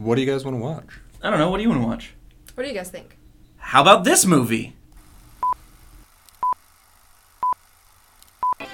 [0.00, 0.98] What do you guys want to watch?
[1.22, 1.50] I don't know.
[1.50, 2.14] What do you want to watch?
[2.54, 3.18] What do you guys think?
[3.58, 4.74] How about this movie?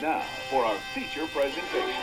[0.00, 1.96] Now for our feature presentation.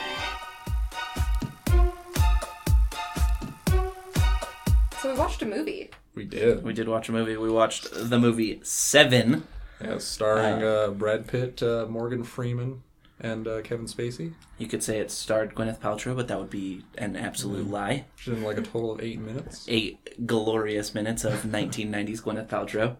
[5.00, 5.90] So we watched a movie.
[6.14, 6.62] We did.
[6.62, 7.38] We did watch a movie.
[7.38, 9.46] We watched the movie Seven.
[9.82, 12.82] Yeah, starring uh, Brad Pitt, uh, Morgan Freeman,
[13.24, 14.34] and uh, Kevin Spacey.
[14.58, 18.04] You could say it starred Gwyneth Paltrow, but that would be an absolute lie.
[18.16, 19.64] Which is in like a total of eight minutes.
[19.68, 22.96] Eight glorious minutes of 1990s Gwyneth Paltrow.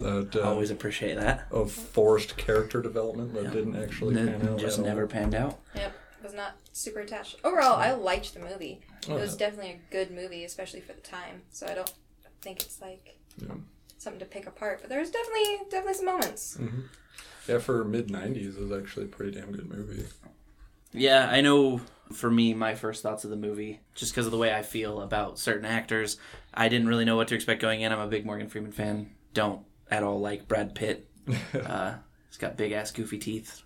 [0.00, 1.46] That, uh, Always appreciate that.
[1.50, 4.58] of forced character development that didn't actually pan out.
[4.58, 4.88] just at all.
[4.88, 5.58] never panned out.
[5.74, 5.92] Yep.
[6.22, 7.36] Was not super attached.
[7.44, 8.80] Overall, I liked the movie.
[9.08, 9.38] Oh, it was yeah.
[9.46, 11.42] definitely a good movie, especially for the time.
[11.50, 11.92] So I don't
[12.42, 13.54] think it's like Yeah.
[13.98, 14.78] something to pick apart.
[14.80, 16.58] But there was definitely definitely some moments.
[17.50, 20.06] Yeah, for mid '90s, it was actually a pretty damn good movie.
[20.92, 21.80] Yeah, I know
[22.12, 25.00] for me, my first thoughts of the movie, just because of the way I feel
[25.00, 26.16] about certain actors,
[26.54, 27.92] I didn't really know what to expect going in.
[27.92, 29.10] I'm a big Morgan Freeman fan.
[29.34, 31.08] Don't at all like Brad Pitt.
[31.64, 31.94] uh,
[32.28, 33.62] he's got big ass goofy teeth.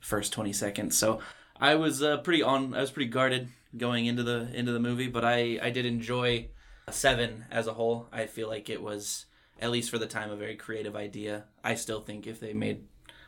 [0.00, 0.96] First 20 seconds.
[0.96, 1.20] So
[1.58, 2.74] I was uh, pretty on.
[2.74, 6.48] I was pretty guarded going into the into the movie, but I I did enjoy
[6.90, 8.08] Seven as a whole.
[8.12, 9.26] I feel like it was
[9.60, 11.44] at least for the time a very creative idea.
[11.62, 12.84] I still think if they made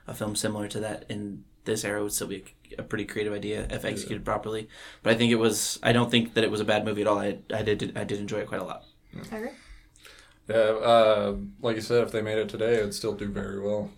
[0.06, 2.44] a film similar to that in this era would still be
[2.78, 4.68] a pretty creative idea if executed properly.
[5.02, 5.78] But I think it was.
[5.82, 7.18] I don't think that it was a bad movie at all.
[7.18, 8.84] I I did I did enjoy it quite a lot.
[9.32, 9.50] I agree.
[10.48, 13.90] Yeah, uh, like you said, if they made it today, it'd still do very well.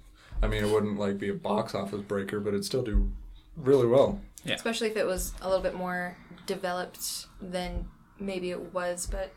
[0.42, 3.11] I mean, it wouldn't like be a box office breaker, but it'd still do
[3.56, 4.20] really well.
[4.45, 4.55] Yeah.
[4.55, 7.87] Especially if it was a little bit more developed than
[8.19, 9.06] maybe it was.
[9.06, 9.33] But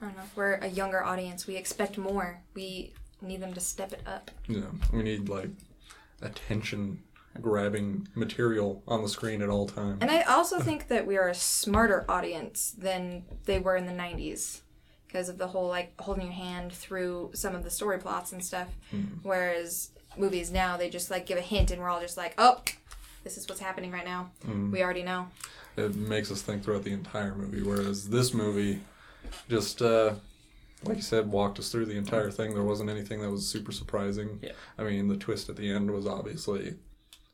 [0.00, 0.22] I don't know.
[0.34, 1.46] We're a younger audience.
[1.46, 2.40] We expect more.
[2.54, 4.30] We need them to step it up.
[4.46, 5.50] Yeah, we need like
[6.22, 7.02] attention
[7.40, 9.98] grabbing material on the screen at all times.
[10.00, 13.92] And I also think that we are a smarter audience than they were in the
[13.92, 14.60] 90s
[15.08, 18.44] because of the whole like holding your hand through some of the story plots and
[18.44, 18.68] stuff.
[19.22, 22.60] Whereas movies now, they just like give a hint and we're all just like, oh,
[23.24, 24.30] this is what's happening right now.
[24.70, 25.28] We already know.
[25.76, 27.62] it makes us think throughout the entire movie.
[27.62, 28.80] Whereas this movie,
[29.48, 30.14] just uh,
[30.86, 32.54] like you said, walked us through the entire thing.
[32.54, 34.40] There wasn't anything that was super surprising.
[34.42, 34.52] Yeah.
[34.78, 36.76] I mean, the twist at the end was obviously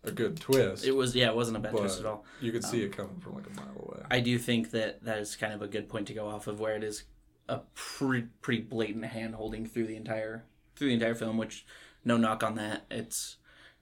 [0.03, 2.25] a good twist, It was yeah, it wasn't a bad twist at all.
[2.41, 4.03] you could see um, it coming from like a mile away.
[4.11, 6.59] I do think that that is kind of a good point to go off of
[6.59, 7.05] where it is
[7.49, 10.45] a pretty pretty blatant hand holding through the entire
[10.77, 11.67] through the entire film, which
[12.05, 12.87] no knock on that.
[12.91, 13.37] It's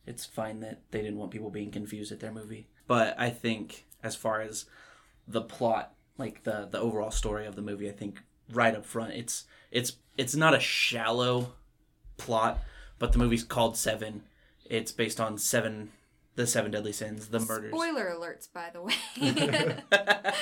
[0.07, 2.67] it's fine that they didn't want people being confused at their movie.
[2.87, 4.65] But I think as far as
[5.27, 9.13] the plot, like the the overall story of the movie, I think right up front
[9.13, 11.53] it's it's it's not a shallow
[12.17, 12.59] plot,
[12.99, 14.23] but the movie's called Seven.
[14.65, 15.91] It's based on seven
[16.39, 17.73] the seven deadly sins, the murders.
[17.73, 18.95] Spoiler alerts, by the way.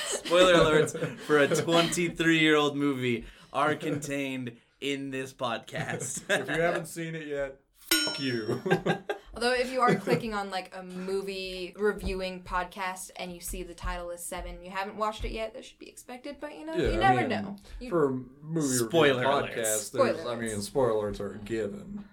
[0.05, 6.23] Spoiler alerts for a 23 year old movie are contained in this podcast.
[6.29, 7.57] if you haven't seen it yet,
[7.91, 8.61] fuck you.
[9.37, 13.75] Although, if you are clicking on like a movie reviewing podcast and you see the
[13.75, 16.75] title is Seven, you haven't watched it yet, that should be expected, but you know,
[16.75, 17.57] Yeah, you I never mean, know.
[17.79, 19.55] You, For a movie Spoiler review alerts.
[19.55, 22.05] podcast, Spoiler there's, I mean, spoiler alerts are given,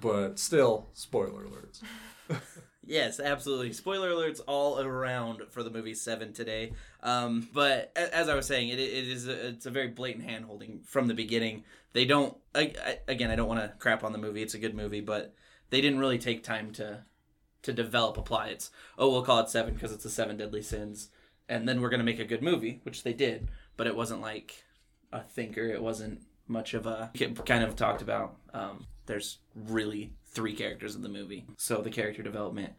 [0.00, 1.82] but still, spoiler alerts.
[2.84, 3.72] yes, absolutely.
[3.72, 6.72] Spoiler alerts all around for the movie Seven today.
[7.02, 10.46] Um, but as I was saying, it, it is a, it's a very blatant hand
[10.46, 11.62] holding from the beginning.
[11.92, 12.36] They don't.
[12.54, 14.42] I, I, again, I don't want to crap on the movie.
[14.42, 15.34] It's a good movie, but
[15.72, 17.02] they didn't really take time to
[17.62, 18.50] to develop a plot.
[18.50, 21.08] It's oh, we'll call it Seven because it's the seven deadly sins,
[21.48, 23.48] and then we're gonna make a good movie, which they did.
[23.76, 24.64] But it wasn't like
[25.12, 25.64] a thinker.
[25.64, 27.10] It wasn't much of a
[27.46, 28.36] kind of talked about.
[28.52, 32.74] Um, there's really three characters in the movie, so the character development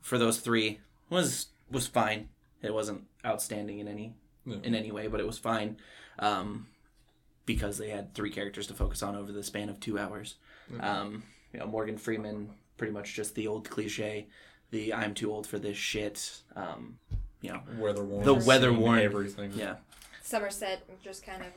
[0.00, 0.80] for those three
[1.10, 2.28] was was fine.
[2.60, 4.14] It wasn't outstanding in any
[4.64, 5.76] in any way, but it was fine
[6.18, 6.66] um,
[7.46, 10.34] because they had three characters to focus on over the span of two hours.
[10.80, 11.22] Um,
[11.52, 14.26] you know, Morgan Freeman, pretty much just the old cliche,
[14.70, 16.98] the "I'm too old for this shit." Um,
[17.40, 18.24] you know, Weather worn.
[18.24, 19.52] The weather-worn- Everything.
[19.54, 19.76] yeah.
[20.22, 21.48] Somerset just kind of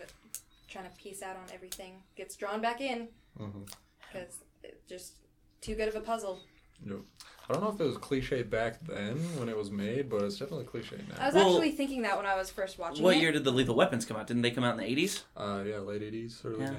[0.68, 3.08] trying to piece out on everything gets drawn back in
[3.40, 3.72] Mhm.
[4.12, 5.14] because it's just
[5.62, 6.40] too good of a puzzle.
[6.86, 7.00] Yep.
[7.48, 10.38] I don't know if it was cliche back then when it was made, but it's
[10.40, 11.16] definitely cliche now.
[11.20, 13.22] I was Well- actually thinking that when I was first watching What it.
[13.22, 14.26] year did the Lethal Weapons come out?
[14.28, 15.24] Didn't they come out in the eighties?
[15.38, 16.72] Uh, yeah, late 80s, early Yeah.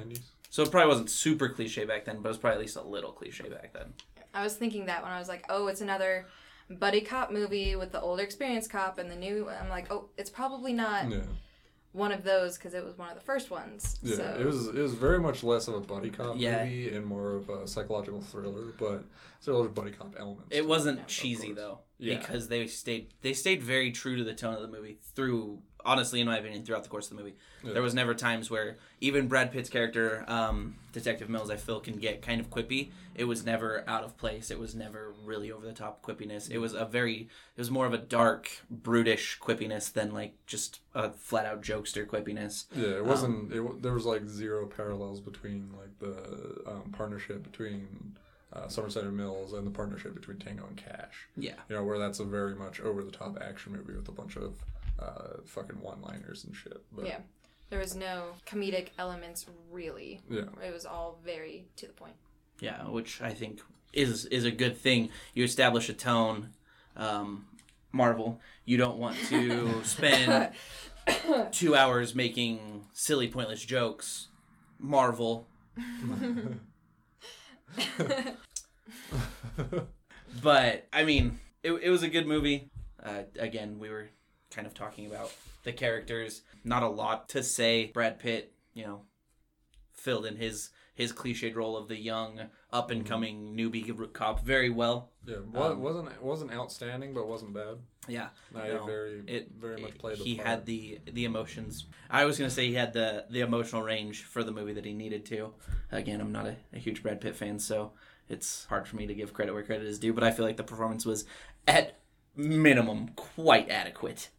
[0.51, 0.55] 90s.
[0.55, 2.83] So it probably wasn't super cliche back then, but it was probably at least a
[2.83, 3.93] little cliche back then.
[4.35, 6.27] I was thinking that when I was like, oh, it's another
[6.69, 9.49] buddy cop movie with the older experienced cop and the new.
[9.49, 11.21] I'm like, oh, it's probably not Yeah.
[11.93, 13.99] one of those because it was one of the first ones.
[14.03, 14.37] Yeah, so.
[14.41, 16.65] it was it was very much less of a buddy cop Yeah.
[16.65, 18.73] movie and more of a psychological thriller.
[18.79, 19.05] But
[19.47, 20.49] Still, there's buddy cop elements.
[20.51, 22.19] It wasn't of cheesy though, Yeah.
[22.19, 25.61] because they stayed they stayed very true to the tone of the movie through.
[25.85, 27.73] Honestly, in my opinion, throughout the course of the movie, Yeah.
[27.75, 31.95] there was never times where even Brad Pitt's character, um, Detective Mills, I feel can
[31.99, 32.91] get kind of quippy.
[33.15, 34.51] It was never out of place.
[34.51, 36.51] It was never really over the top quippiness.
[36.51, 40.81] It was a very, it was more of a dark, brutish quippiness than like just
[40.93, 42.65] a flat out jokester quippiness.
[42.75, 43.53] Yeah, it wasn't.
[43.53, 48.17] it, there was like zero parallels between like the um, partnership between
[48.57, 51.29] uh, Somerset and Mills and the partnership between Tango and Cash.
[51.37, 54.13] Yeah, You know, where that's a very much over the top action movie with a
[54.13, 54.55] bunch of
[54.99, 56.83] uh, fucking one liners and shit.
[56.93, 57.19] But, Yeah.
[57.69, 60.21] There was no comedic elements really.
[60.31, 60.43] Yeah.
[60.65, 62.15] It was all very to the point.
[62.61, 63.61] yeah, which I think
[63.93, 65.11] is is a good thing.
[65.35, 66.51] You establish a tone.
[66.97, 67.47] Um,
[67.93, 70.53] Marvel, you don't want to spend
[71.51, 74.29] two hours making silly, pointless jokes.
[74.79, 75.49] Marvel.
[80.43, 82.71] but I mean, it, it was a good movie.
[83.03, 84.09] Uh, again, we were
[84.51, 85.33] kind of talking about
[85.65, 86.43] the characters.
[86.65, 87.87] Not a lot to say.
[87.87, 89.03] Brad Pitt, you know,
[89.93, 92.41] filled in his his cliched role of the young
[92.73, 95.13] up and coming newbie cop very well.
[95.25, 97.77] yeah, wa- Um, wasn't wasn't outstanding, but wasn't bad.
[98.09, 100.49] Yeah, No, you very it very much played the he part.
[100.49, 101.87] had the the emotions.
[102.11, 104.93] I was gonna say he had the the emotional range for the movie that he
[104.95, 105.55] needed to.
[105.93, 107.93] Again, I'm not a, a huge Brad Pitt fan, so
[108.29, 110.13] it's hard for me to give credit where credit is due.
[110.13, 111.25] But I feel like the performance was
[111.69, 111.99] at
[112.35, 114.31] minimum quite adequate.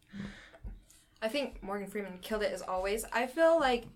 [1.20, 3.04] I think Morgan Freeman killed it as always.
[3.12, 3.86] I feel like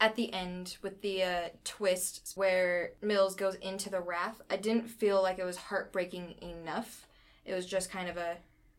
[0.00, 4.88] at the end with the uh, twist where Mills goes into the wrath, I didn't
[4.88, 7.06] feel like it was heartbreaking enough.
[7.44, 8.36] It was just kind of a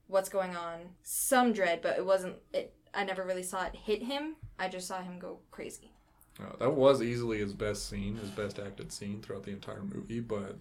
[0.07, 2.35] what's going on, some dread, but it wasn't.
[2.53, 2.73] It.
[2.93, 4.35] I never really saw it hit him.
[4.57, 5.91] I just saw him go crazy.
[6.39, 10.19] Uh, that was easily his best scene, his best acted scene throughout the entire movie.
[10.19, 10.57] But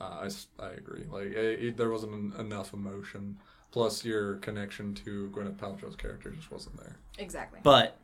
[0.00, 0.28] uh,
[0.58, 1.04] I agree.
[1.10, 3.38] Like it, it- there wasn't en- enough emotion.
[3.70, 6.96] Plus, your connection to Gwyneth Paltrow's character just wasn't there.
[7.18, 7.60] Exactly.
[7.62, 7.98] But,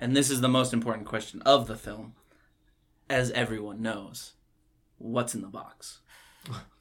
[0.00, 2.14] and this is the most important question of the film,
[3.08, 4.32] as everyone knows,
[4.98, 6.00] what's in the box?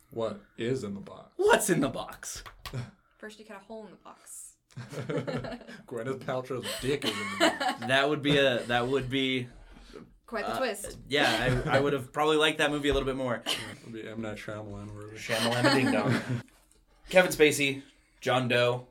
[0.09, 1.33] What is in the box?
[1.35, 2.43] What's in the box?
[3.19, 4.53] First, you cut a hole in the box.
[5.87, 7.73] Gwyneth Paltrow's dick is in the box.
[7.87, 9.47] That would be a that would be
[10.25, 10.97] Quite the uh, twist.
[11.07, 11.61] yeah.
[11.65, 13.43] I, I would have probably liked that movie a little bit more.
[13.81, 15.15] It'd be M Night Shyamalan or whatever.
[15.17, 16.15] Shamalama Ding Dong.
[17.09, 17.81] Kevin Spacey,
[18.21, 18.87] John Doe,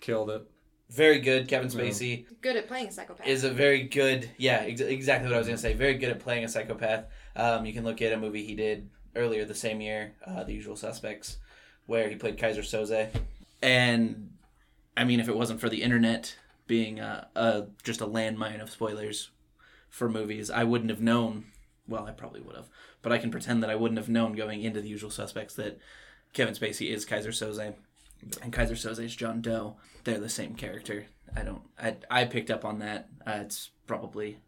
[0.00, 0.48] Killed it.
[0.90, 1.48] Very good.
[1.48, 3.26] Kevin Spacey Good at playing a psychopath.
[3.26, 4.30] is a very good.
[4.38, 5.74] Yeah, ex- exactly what I was gonna say.
[5.74, 7.06] Very good at playing a psychopath.
[7.34, 10.52] Um, you can look at a movie he did earlier the same year, uh, The
[10.54, 11.38] Usual Suspects,
[11.86, 13.08] where he played Keyser Söze.
[13.62, 14.30] And
[14.96, 16.36] I mean, if it wasn't for the internet
[16.66, 19.30] being a, a just a landmine of spoilers
[19.88, 21.46] for movies, I wouldn't have known.
[21.88, 22.68] Well, I probably would have,
[23.02, 25.78] but I can pretend that I wouldn't have known going into The Usual Suspects that
[26.32, 27.74] Kevin Spacey is Keyser Söze
[28.42, 29.76] and Keyser Söze is John Doe.
[30.04, 31.06] They're the same character.
[31.34, 31.62] I don't.
[31.78, 33.08] I I picked up on that.
[33.26, 34.38] Uh, it's probably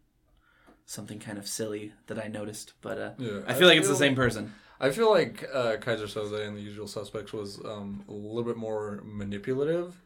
[0.85, 3.95] something kind of silly that I noticed, but uh, Yeah, I feel like it's the
[3.95, 4.53] same person.
[4.79, 8.57] I feel like uh, Keyser Söze and the Usual Suspects was um, a little bit
[8.57, 10.01] more manipulative,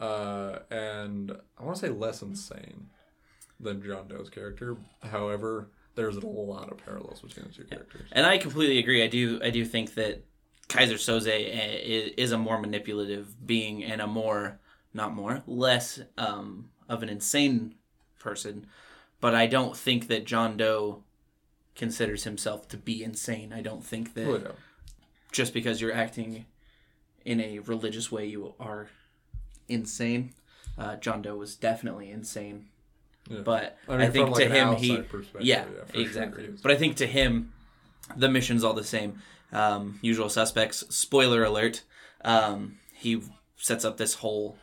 [0.00, 2.88] uh, and I want to say less insane
[3.60, 4.76] than John Doe's character.
[5.02, 8.08] However, there's a lot of parallels between the two characters.
[8.12, 9.04] And I completely agree.
[9.04, 9.40] I do.
[9.42, 10.24] I do think that
[10.68, 14.58] Keyser Söze is a more manipulative being and a more,
[14.92, 17.74] not more, less um, of an insane
[18.18, 18.66] person.
[19.20, 21.02] But I don't think that John Doe
[21.74, 23.52] considers himself to be insane.
[23.52, 24.54] I don't think that
[25.32, 26.44] just because you're acting
[27.24, 28.88] in a religious way, you are
[29.68, 30.34] insane.
[30.76, 32.66] Uh, John Doe was definitely insane,
[33.28, 33.40] Yeah.
[33.40, 36.48] but I I, think from, to him, he yeah, yeah, for sure exactly.
[36.62, 37.52] but I think to him,
[38.16, 39.20] the mission's all the same.
[39.52, 40.84] Um, usual suspects.
[40.90, 41.82] Spoiler alert.
[42.24, 43.22] Um, he
[43.56, 44.56] sets up this whole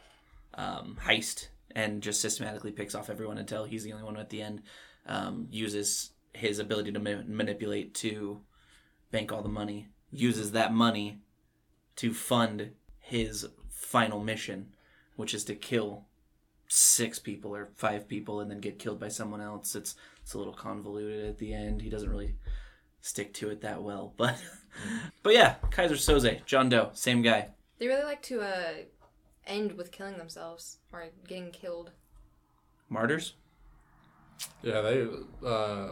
[0.53, 4.41] um, heist and just systematically picks off everyone until he's the only one at the
[4.41, 4.61] end.
[5.05, 8.41] Um, uses his ability to ma- manipulate to
[9.11, 9.89] bank all the money.
[10.11, 11.19] Uses that money
[11.97, 14.73] to fund his final mission,
[15.15, 16.05] which is to kill
[16.67, 19.75] six people or five people and then get killed by someone else.
[19.75, 21.81] It's it's a little convoluted at the end.
[21.81, 22.35] He doesn't really
[23.05, 24.35] stick to it that well, but
[25.23, 27.49] but yeah, Keyser Söze, John Doe, same guy.
[27.79, 28.73] They really like to uh,
[29.45, 31.91] end with killing themselves or getting killed.
[32.89, 33.33] Martyrs.
[34.61, 35.07] Yeah, they
[35.45, 35.91] uh,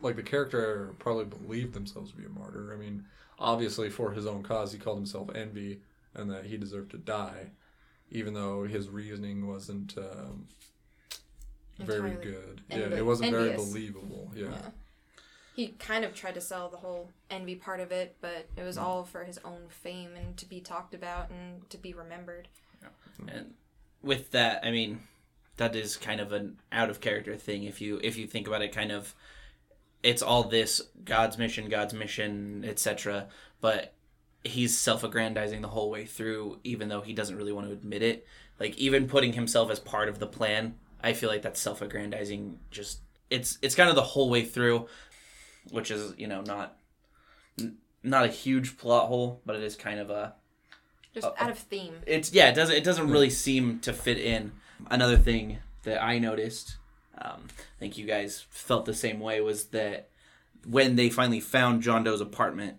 [0.00, 2.72] like the character probably believed themselves to be a martyr.
[2.72, 3.04] I mean,
[3.38, 5.80] obviously for his own cause, he called himself Envy,
[6.14, 7.50] and that he deserved to die,
[8.10, 10.46] even though his reasoning wasn't um,
[11.78, 12.62] very good.
[12.70, 14.30] envi- yeah, it wasn't very believable.
[14.34, 14.48] Yeah.
[14.50, 14.70] Yeah.
[15.60, 18.64] He kind of tried to sell the whole envy part of it, but it Mm.
[18.64, 22.48] was all for his own fame and to be talked about and to be remembered.
[23.28, 23.52] and
[24.02, 25.06] with that i mean
[25.58, 27.64] that is kind of an out of character thing.
[27.64, 29.14] If you if you think about it kind of
[30.02, 33.28] it's all this god's mission god's mission etc
[33.60, 33.92] but
[34.42, 38.26] he's self-aggrandizing the whole way through even though he doesn't really want to admit it.
[38.58, 43.00] Like even putting himself as part of the plan i feel like that's self-aggrandizing just
[43.28, 44.86] it's it's kind of the whole way through
[45.70, 46.76] which is you know not
[48.02, 50.34] not a huge plot hole but it is kind of a
[51.14, 51.94] Just Uh, out of theme.
[52.06, 54.52] it's yeah it doesn't it doesn't really seem to fit in
[54.90, 56.76] another thing that i noticed
[57.18, 60.08] um, i think you guys felt the same way was that
[60.66, 62.78] when they finally found john doe's apartment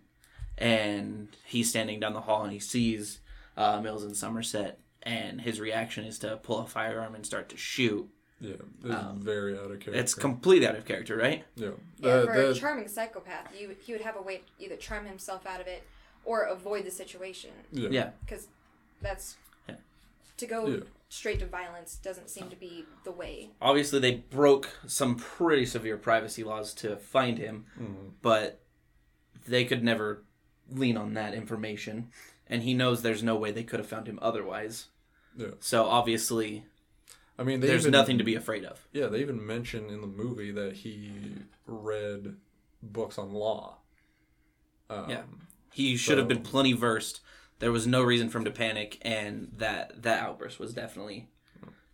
[0.58, 3.20] and he's standing down the hall and he sees
[3.58, 7.58] uh, mills in somerset and his reaction is to pull a firearm and start to
[7.58, 8.08] shoot
[8.42, 9.92] Yeah, it's very out of character.
[9.92, 11.70] Um, it's completely out of character right yeah.
[12.00, 14.76] Yeah, The- for the- a charming psychopath, you he would have a way to either
[14.76, 15.84] charm himself out of it
[16.26, 17.52] or avoid the situation.
[17.72, 17.90] yeah.
[17.92, 18.48] yeah Because
[19.02, 19.38] that's
[19.70, 19.76] Yeah.
[20.38, 20.80] to go Yeah.
[21.10, 23.52] straight to violence doesn't seem to be the way.
[23.62, 27.66] obviously they broke some pretty severe privacy laws to find him
[28.24, 28.60] but
[29.48, 30.24] they could never
[30.70, 32.10] lean on that information
[32.48, 34.88] and he knows there's no way they could have found him otherwise
[35.36, 35.50] Yeah.
[35.60, 36.66] so obviously
[37.42, 40.02] I mean, they there's even, nothing to be afraid of Yeah, they even mention in
[40.02, 41.12] the movie that he
[41.66, 42.36] read
[42.84, 43.78] books on law.
[44.90, 45.24] Um, Yeah.
[45.74, 47.22] he should have been plenty versed
[47.58, 51.30] there was no reason for him to panic and that that outburst was definitely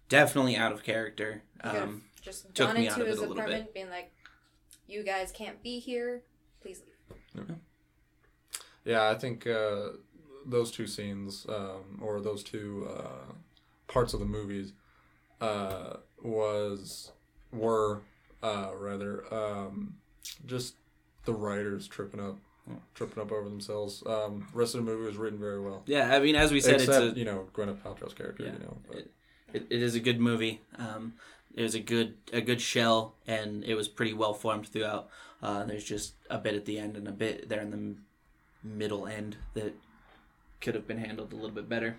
[0.09, 3.07] definitely out of character He could have um, just took gone me into out of
[3.07, 3.43] it his a little bit.
[3.43, 4.11] apartment, being like,
[4.87, 6.23] "You guys can't be here.
[6.61, 6.81] Please
[7.35, 7.45] leave."
[8.83, 9.89] Yeah, I think uh,
[10.45, 13.33] those two scenes, um, or those two uh,
[13.87, 14.73] parts of the movies,
[15.41, 17.11] uh, was
[17.51, 18.01] were
[18.43, 19.95] uh, rather um,
[20.45, 20.75] just
[21.25, 22.37] the writers tripping up,
[22.95, 24.03] tripping up over themselves.
[24.05, 26.75] Um, rest of the movie was written very well, yeah i mean as we said
[26.75, 28.43] except it's a you know Gwyneth Paltrow's character.
[28.43, 28.53] Yeah.
[28.53, 29.11] You know, it,
[29.53, 30.61] it, it is a good movie.
[30.77, 31.13] Um,
[31.53, 35.09] it was a good a good shell, and it was pretty well formed throughout.
[35.41, 37.95] Uh, there's just a bit at the end and a bit there in the
[38.67, 39.73] middle end that
[40.61, 41.97] could have been handled a little bit better.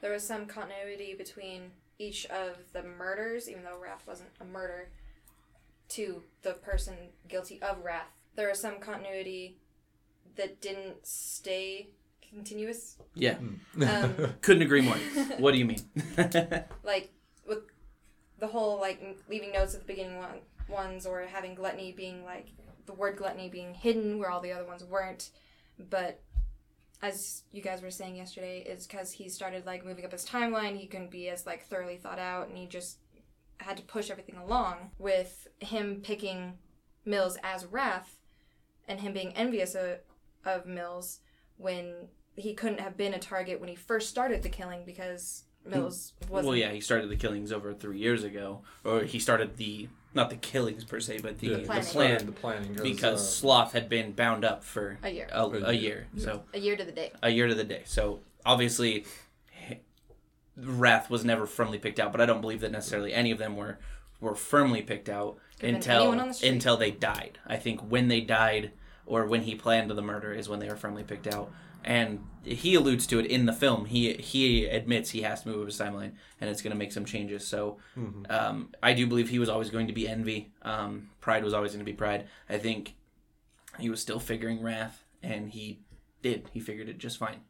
[0.00, 4.88] There was some continuity between each of the murders, even though Wrath wasn't a murder,
[5.90, 6.94] to the person
[7.28, 8.08] guilty of Wrath.
[8.36, 9.58] There was some continuity
[10.36, 11.90] that didn't stay
[12.32, 12.96] continuous.
[13.14, 13.36] Yeah,
[13.86, 14.96] Um, couldn't agree more.
[15.38, 15.80] what do you mean?
[16.84, 17.12] like
[17.46, 17.64] with
[18.38, 20.38] the whole like leaving notes at the beginning one,
[20.68, 22.46] ones or having gluttony being like
[22.86, 25.30] the word gluttony being hidden where all the other ones weren't
[25.90, 26.20] but
[27.02, 30.76] as you guys were saying yesterday is because he started like moving up his timeline
[30.76, 32.98] he couldn't be as like thoroughly thought out and he just
[33.58, 36.54] had to push everything along with him picking
[37.04, 38.16] mills as wrath
[38.88, 39.98] and him being envious of,
[40.44, 41.20] of mills
[41.56, 46.12] when he couldn't have been a target when he first started the killing because mills
[46.28, 49.88] wasn't well, yeah, he started the killings over three years ago, or he started the
[50.12, 51.84] not the killings per se, but the, yeah, the Planning.
[51.92, 55.28] plan the planning because uh, Sloth had been bound up for A year.
[55.30, 55.72] a, A a year.
[55.72, 56.06] year.
[56.16, 57.82] So a year to the day a year to the day.
[57.84, 59.04] So obviously,
[60.56, 63.56] Wrath was never firmly picked out, but I don't believe that necessarily any of them
[63.56, 63.78] were
[64.20, 67.38] were firmly picked out been until the until they died.
[67.46, 68.72] I think when they died
[69.06, 71.50] or when he planned the murder is when they were firmly picked out.
[71.84, 73.86] And he alludes to it in the film.
[73.86, 77.04] He he admits he has to move his timeline, and it's going to make some
[77.04, 77.46] changes.
[77.46, 77.78] So,
[78.28, 80.52] um, I do believe he was always going to be envy.
[80.62, 82.26] Um, pride was always going to be pride.
[82.48, 82.94] I think
[83.78, 85.80] he was still figuring wrath, and he
[86.22, 86.48] did.
[86.52, 87.40] He figured it just fine.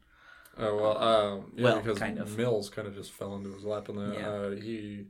[0.57, 2.37] Oh well, um, yeah, Well, because kind of.
[2.37, 4.29] Mills kind of just fell into his lap, and then Yeah.
[4.29, 5.05] uh, he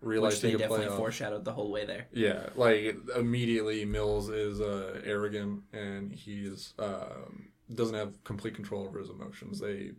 [0.00, 2.06] which realized they he could play definitely foreshadowed the whole way there.
[2.12, 8.98] Yeah, like immediately Mills is uh, arrogant and he's um, doesn't have complete control over
[8.98, 9.60] his emotions.
[9.60, 9.92] They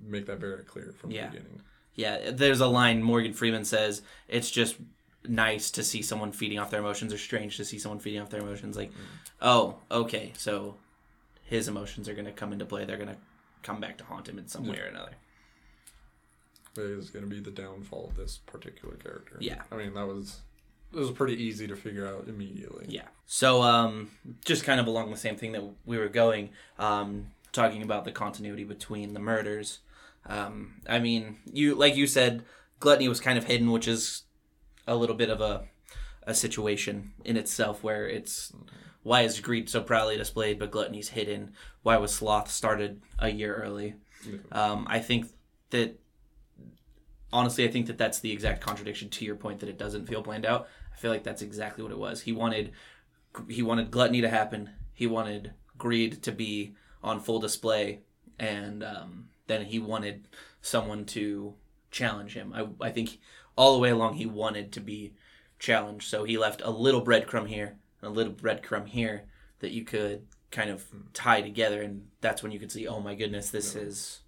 [0.00, 1.26] make that very clear from Yeah.
[1.26, 1.62] the beginning.
[1.94, 4.76] Yeah, there's a line Morgan Freeman says, "It's just
[5.24, 8.30] nice to see someone feeding off their emotions, or strange to see someone feeding off
[8.30, 9.02] their emotions." Like, mm-hmm.
[9.42, 10.76] oh, okay, so
[11.42, 12.84] his emotions are going to come into play.
[12.84, 13.18] They're going to
[13.62, 15.12] come back to haunt him in some way or another.
[16.76, 19.36] It is going to be the downfall of this particular character.
[19.38, 19.62] Yeah.
[19.70, 20.40] I mean that was
[20.92, 22.86] it was pretty easy to figure out immediately.
[22.88, 23.08] Yeah.
[23.26, 24.10] So, um,
[24.44, 28.12] just kind of along the same thing that we were going, um, talking about the
[28.12, 29.80] continuity between the murders.
[30.26, 32.44] Um, I mean, you like you said,
[32.80, 34.22] gluttony was kind of hidden, which is
[34.86, 35.64] a little bit of a
[36.24, 38.52] a situation in itself where it's
[39.02, 41.52] why is greed so proudly displayed but gluttony's hidden?
[41.82, 43.94] Why was sloth started a year early?
[44.52, 45.26] Um, I think
[45.70, 45.98] that
[47.32, 50.22] honestly, I think that that's the exact contradiction to your point that it doesn't feel
[50.22, 50.68] planned out.
[50.92, 52.22] I feel like that's exactly what it was.
[52.22, 52.72] He wanted
[53.48, 54.70] he wanted gluttony to happen.
[54.92, 58.00] He wanted greed to be on full display,
[58.38, 60.28] and um, then he wanted
[60.60, 61.54] someone to
[61.90, 62.52] challenge him.
[62.54, 63.18] I I think
[63.56, 65.14] all the way along he wanted to be
[65.58, 66.08] challenged.
[66.08, 69.24] So he left a little breadcrumb here, and a little breadcrumb here
[69.60, 70.84] that you could kind of
[71.14, 74.21] tie together, and that's when you could see, oh my goodness, this is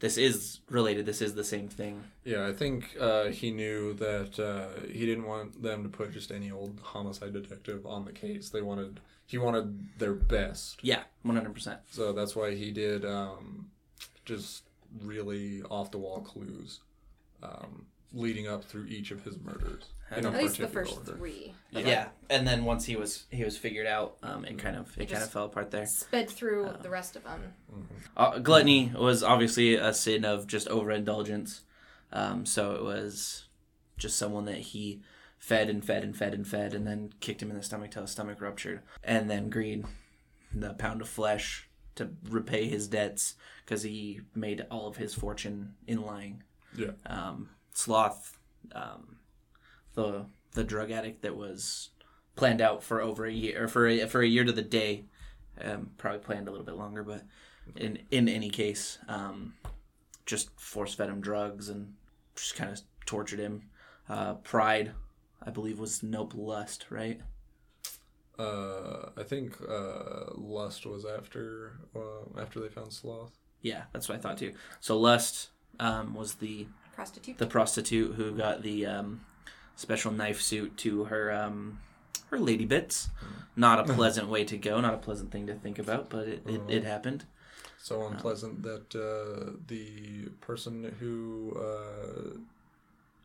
[0.00, 1.06] this is related.
[1.06, 2.02] This is the same thing.
[2.24, 6.30] Yeah, I think uh, he knew that uh, he didn't want them to put just
[6.30, 8.50] any old homicide detective on the case.
[8.50, 11.80] They wanted he wanted their best, Yeah, one hundred percent.
[11.90, 13.70] so that's why he did um,
[14.24, 14.62] just
[15.02, 16.80] really off the wall clues
[17.42, 19.84] um, leading up through each of his murders.
[20.10, 21.16] At least the first order.
[21.16, 21.52] three.
[21.70, 22.08] Yeah.
[22.30, 25.22] and then once he was he was figured out, um, it kind of it, kind
[25.22, 25.84] of fell apart there.
[25.86, 27.52] Sped through the rest of them.
[28.16, 31.62] Uh, gluttony was obviously a sin of just overindulgence.
[32.10, 33.44] Um, so it was
[33.98, 35.02] just someone that he
[35.38, 38.02] fed and fed and fed and fed and then kicked him in the stomach till
[38.02, 38.80] his stomach ruptured.
[39.04, 39.84] And then greed,
[40.54, 43.34] the pound of flesh to repay his debts
[43.64, 46.42] because he made all of his fortune in lying.
[46.76, 48.38] Yeah, Um, sloth,
[48.72, 49.16] um,
[49.94, 51.90] the the drug addict that was
[52.36, 55.04] planned out for over a year or for a, for a year to the day.
[55.60, 57.22] Um, probably planned a little bit longer, but
[57.76, 59.54] in in any case, um,
[60.26, 61.94] just force fed him drugs and
[62.36, 63.62] just kind of tortured him.
[64.08, 64.92] Uh, pride,
[65.44, 67.20] I believe, was nope lust, right?
[68.38, 73.32] uh, I think uh, lust was after uh, after they found sloth.
[73.62, 74.52] Yeah, that's what I thought too.
[74.80, 77.38] So lust um, was the Prostitute.
[77.38, 79.20] the prostitute who got the um,
[79.76, 81.78] special knife suit to her um,
[82.30, 83.10] her lady bits.
[83.54, 84.80] Not a pleasant way to go.
[84.80, 87.24] Not a pleasant thing to think about, but it, it, it happened.
[87.80, 92.38] So unpleasant that uh, the person who uh,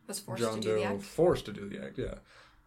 [0.08, 1.02] was forced John to do the Doe act.
[1.02, 2.14] forced to do the act, yeah,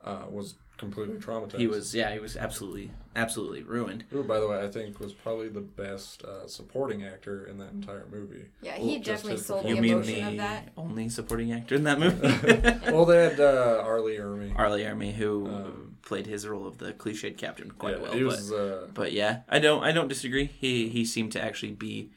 [0.02, 1.58] uh, was completely traumatized.
[1.58, 4.04] He was yeah, he was absolutely absolutely ruined.
[4.10, 7.72] Who, by the way, I think was probably the best uh, supporting actor in that
[7.72, 8.46] entire movie.
[8.60, 10.06] Yeah, he Just definitely sold the You performance.
[10.08, 10.68] mean emotion the of that.
[10.76, 12.20] only supporting actor in that movie?
[12.92, 14.00] well, they had uh, R.
[14.02, 14.52] Lee Ermey.
[14.56, 18.12] Arlie Army, who Um, played his role of the cliched captain quite yeah, well.
[18.12, 20.46] He but- Uh, But yeah, I don't I don't disagree.
[20.46, 22.10] He he seemed to actually be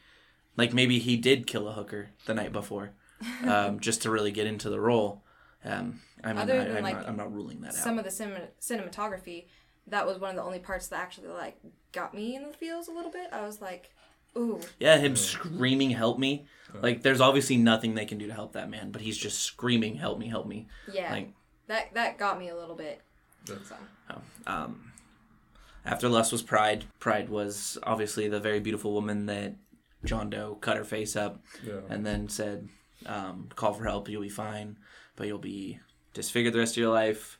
[0.56, 2.90] like maybe he did kill a hooker the night before,
[3.44, 5.22] um, just to really get into the role.
[5.64, 8.12] Um, I mean, Other I, than, I'm, like, not, I'm not ruling that Some out.
[8.12, 9.44] Some of the cinem- cinematography,
[9.86, 11.58] that was one of the only parts that actually like
[11.92, 13.28] got me in the feels a little bit.
[13.32, 13.90] I was like,
[14.36, 16.46] ooh, Yeah, him screaming "Help me!"
[16.80, 19.96] Like, there's obviously nothing they can do to help that man, but he's just screaming
[19.96, 20.28] "Help me!
[20.28, 21.32] Help me!" yeah, Like,
[21.66, 23.00] that that got me a little bit.
[23.48, 23.56] Yeah.
[23.64, 23.76] So
[24.46, 24.92] um,
[25.84, 26.84] after lust was pride.
[26.98, 29.54] Pride was obviously the very beautiful woman that
[30.04, 31.80] John Doe cut her face up yeah.
[31.88, 32.68] and then said,
[33.06, 34.08] um, "Call for help.
[34.08, 34.76] You'll be fine,
[35.20, 35.78] but you'll be
[36.14, 37.38] disfigured the rest of your life,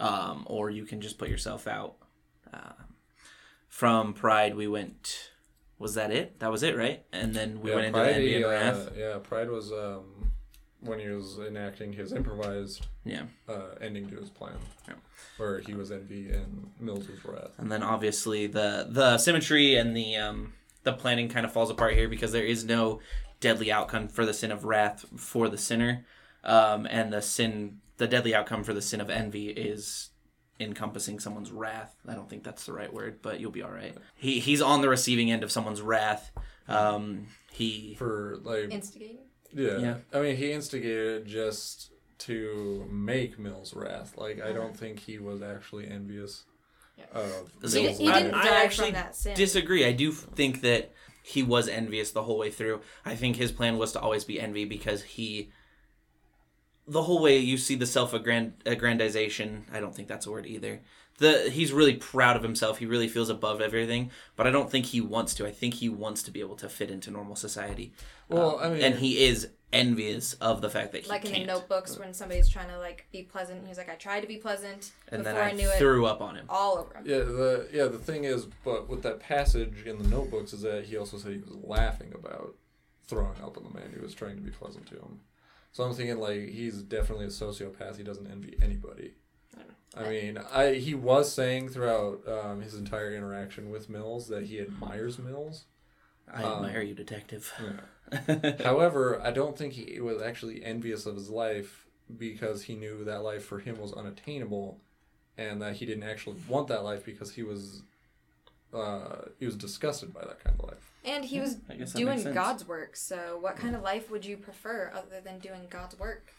[0.00, 1.96] um, or you can just put yourself out."
[2.50, 2.72] Uh,
[3.68, 5.30] from Pride, we went.
[5.78, 6.40] Was that it?
[6.40, 7.04] That was it, right?
[7.12, 8.88] And then we yeah, went into Pride, Envy and he, Wrath.
[8.88, 10.32] uh, yeah, Pride was um,
[10.80, 14.56] when he was enacting his improvised Yeah, uh, ending to his plan,
[14.88, 14.94] Yeah.
[15.36, 17.58] where he was envy and Mills was wrath.
[17.58, 21.92] and then obviously the the symmetry and the um, the planning kind of falls apart
[21.94, 23.00] here because there is no
[23.40, 26.04] deadly outcome for the sin of wrath for the sinner,
[26.44, 30.10] um, and the sin the deadly outcome for the sin of envy is
[30.60, 31.96] encompassing someone's wrath.
[32.06, 33.96] I don't think that's the right word, but you'll be all right.
[34.16, 36.30] He he's on the receiving end of someone's wrath.
[36.68, 39.18] Um, he For like, instigating.
[39.52, 39.94] yeah, Yeah.
[40.12, 44.16] I mean, he instigated just to make Mills wrath.
[44.16, 46.44] Like, I don't think he was actually envious
[46.96, 47.04] Yeah.
[47.12, 47.50] of.
[47.70, 49.36] So He, Mills' he I- didn't I die actually from that sin.
[49.36, 49.84] disagree.
[49.86, 52.80] I do think that he was envious the whole way through.
[53.04, 55.50] I think his plan was to always be envy because he,
[56.88, 59.62] the whole way you see the self aggrandization.
[59.72, 60.80] I don't think that's a word either.
[61.18, 62.78] The he's really proud of himself.
[62.78, 65.46] He really feels above everything, but I don't think he wants to.
[65.46, 67.92] I think he wants to be able to fit into normal society.
[68.28, 71.32] Well, Um, I mean, and he is envious of the fact that he like in
[71.32, 71.46] can't.
[71.46, 74.36] the notebooks when somebody's trying to like be pleasant, he's like, I tried to be
[74.36, 76.46] pleasant and before then I, I, knew it, threw up on him.
[76.48, 77.02] all over him.
[77.04, 80.84] Yeah, the yeah the thing is, but with that passage in the notebooks is that
[80.84, 82.54] he also said he was laughing about
[83.08, 85.20] throwing up on the man who was trying to be pleasant to him.
[85.72, 87.96] So I'm thinking like he's definitely a sociopath.
[87.96, 89.14] He doesn't envy anybody.
[89.96, 94.60] I mean, I he was saying throughout um, his entire interaction with Mills that he
[94.60, 95.64] admires Mills.
[96.32, 97.52] I um, admire you, detective.
[98.64, 103.22] However, I don't think he was actually envious of his life because he knew that
[103.22, 104.80] life for him was unattainable,
[105.36, 107.82] and that he didn't actually want that life because he was
[108.72, 110.87] uh, he was disgusted by that kind of life.
[111.04, 112.34] And he was guess that doing.
[112.34, 112.96] God's work.
[112.96, 116.32] So, what kind of life would you prefer other than doing God's work?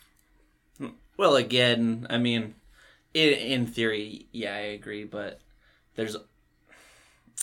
[1.17, 2.55] Well, again, I mean,
[3.13, 5.41] in, in theory, yeah, I agree, but
[5.95, 6.15] there's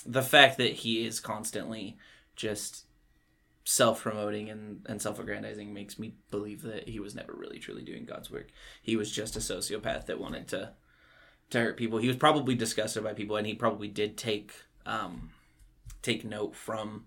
[0.05, 1.97] the fact that he is constantly
[2.37, 2.85] just
[3.65, 7.83] self promoting and, and self aggrandizing makes me believe that he was never really truly
[7.83, 8.49] doing God's work.
[8.81, 10.73] He was just a sociopath that wanted to
[11.51, 11.99] to hurt people.
[11.99, 14.53] He was probably disgusted by people, and he probably did take
[14.85, 15.31] um,
[16.03, 17.07] take note from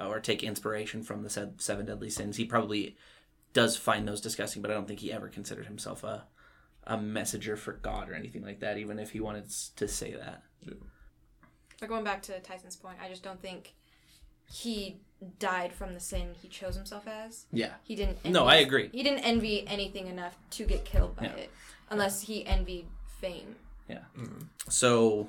[0.00, 2.36] uh, or take inspiration from the se- seven deadly sins.
[2.36, 2.96] He probably
[3.52, 6.24] does find those disgusting, but I don't think he ever considered himself a
[6.86, 8.76] a messenger for God or anything like that.
[8.76, 10.42] Even if he wanted to say that.
[11.80, 13.74] But going back to Tyson's point, I just don't think
[14.50, 15.00] he
[15.38, 17.46] died from the sin he chose himself as.
[17.52, 17.74] Yeah.
[17.82, 18.24] He didn't.
[18.24, 18.90] No, I agree.
[18.92, 21.32] He didn't envy anything enough to get killed by Yeah.
[21.36, 21.50] it,
[21.90, 22.86] unless he envied
[23.20, 23.56] fame.
[23.88, 24.04] Yeah.
[24.18, 24.48] Mm.
[24.68, 25.28] So,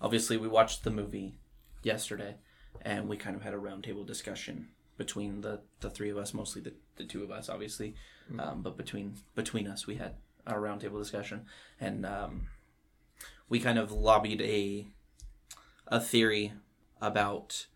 [0.00, 1.34] obviously, we watched the movie
[1.88, 2.36] yesterday,
[2.82, 6.60] and we kind of had a roundtable discussion between the, the three of us, mostly
[6.60, 7.94] the, the two of us, obviously,
[8.38, 10.14] um, but between between us, we had
[10.46, 11.46] a roundtable discussion,
[11.80, 12.48] and um,
[13.48, 14.86] we kind of lobbied a
[15.86, 16.52] a theory
[17.00, 17.66] about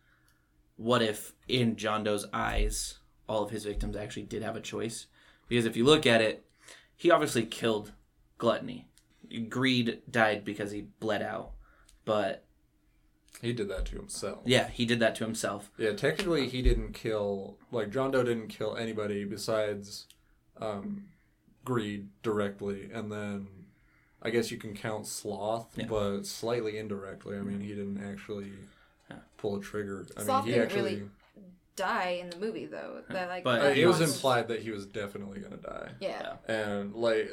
[0.77, 2.98] what if in John Doe's eyes
[3.29, 5.07] all of his victims actually did have a choice
[5.48, 6.44] because if you look at it
[6.96, 7.92] he obviously killed
[8.38, 8.87] gluttony.
[9.48, 11.53] Greed died because he bled out
[12.05, 12.44] but
[13.42, 14.40] He did that to himself.
[14.46, 18.48] yeah he did that to himself Yeah, technically he didn't kill like John Doe didn't
[18.48, 20.07] kill anybody besides
[20.59, 21.05] um,
[21.64, 23.48] greed directly, and then
[24.22, 25.87] I guess you can count sloth, Yeah.
[25.87, 27.37] but slightly indirectly.
[27.37, 28.52] I mean, he didn't actually
[29.37, 30.07] pull a trigger.
[30.16, 30.94] I Sloth mean, he didn't actually.
[30.96, 31.11] really
[31.74, 33.02] Die in the movie though.
[33.09, 33.42] That like.
[33.44, 36.37] But- uh, that it was implied that he was definitely gonna die, Yeah.
[36.46, 37.28] and like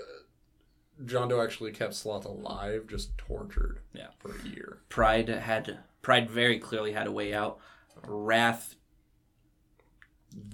[1.06, 3.80] John Doe actually kept Sloth alive, just tortured.
[3.94, 4.08] Yeah.
[4.18, 4.80] for a year.
[4.90, 7.60] pride had pride very clearly had a way out.
[8.08, 8.76] Wrath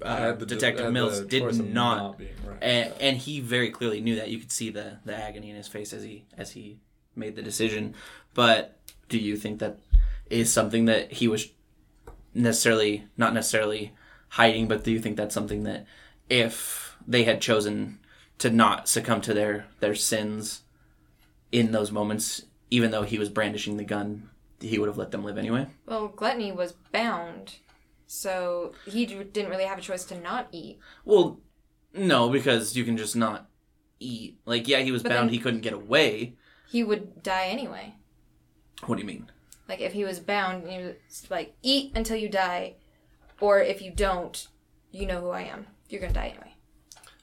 [0.02, 2.58] uh, had the- Detective Mills did of not- right.
[2.62, 4.30] and, and he very clearly knew that.
[4.30, 6.80] You could see the the agony in his face as he as he
[7.16, 7.94] made the decision.
[8.34, 8.78] But
[9.10, 9.80] do you think that
[10.30, 11.50] is something that he was
[12.34, 13.94] necessarily not necessarily
[14.30, 15.86] hiding but do you think that's something that
[16.30, 17.98] if they had chosen
[18.38, 20.64] to not succumb to their their sins
[21.52, 24.30] in those moments even though he was brandishing the gun
[24.62, 27.56] he would have let them live anyway Well, gluttony was bound,
[28.08, 30.80] so he d- didn't really have a choice to not eat.
[31.04, 31.40] well
[31.94, 33.50] no because you can just not
[34.00, 36.36] eat like yeah he was But bound then- he couldn't get away
[36.68, 37.96] He would die anyway.
[38.86, 39.32] what do you mean
[39.68, 42.76] Like if he was bound, he was like eat until you die,
[43.42, 44.48] or if you don't,
[44.92, 45.66] you know who I am.
[45.90, 46.54] You're gonna die anyway.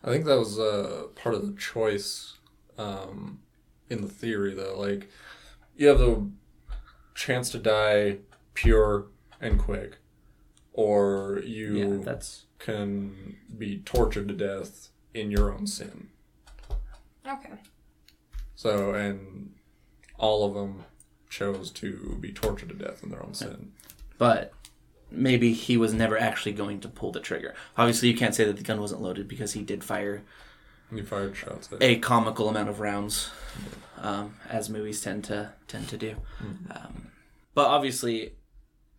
[0.03, 2.35] I think that was uh, part of the choice
[2.79, 3.39] um,
[3.89, 4.75] in the theory, though.
[4.77, 5.09] Like,
[5.77, 6.29] you have the
[7.15, 8.19] chance to die
[8.55, 9.07] pure
[9.41, 9.99] and quick,
[10.73, 16.09] or you yeah that's can be tortured to death in your own sin.
[17.27, 17.55] Okay.
[18.55, 19.53] So, and
[20.19, 20.85] all of them
[21.29, 23.73] chose to be tortured to death in their own sin.
[24.19, 24.53] but
[25.11, 28.57] maybe he was never actually going to pull the trigger obviously you can't say that
[28.57, 30.23] the gun wasn't loaded because he did fire
[30.93, 33.31] And you fired shots at a comical amount of rounds,
[33.97, 36.17] um, as movies tend to tend to do.
[36.71, 37.09] Um,
[37.55, 38.35] but obviously,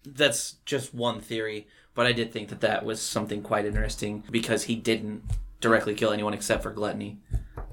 [0.04, 1.68] that's just one theory.
[1.94, 5.22] But I did think that that was something quite interesting because he didn't
[5.62, 7.20] directly kill anyone except for gluttony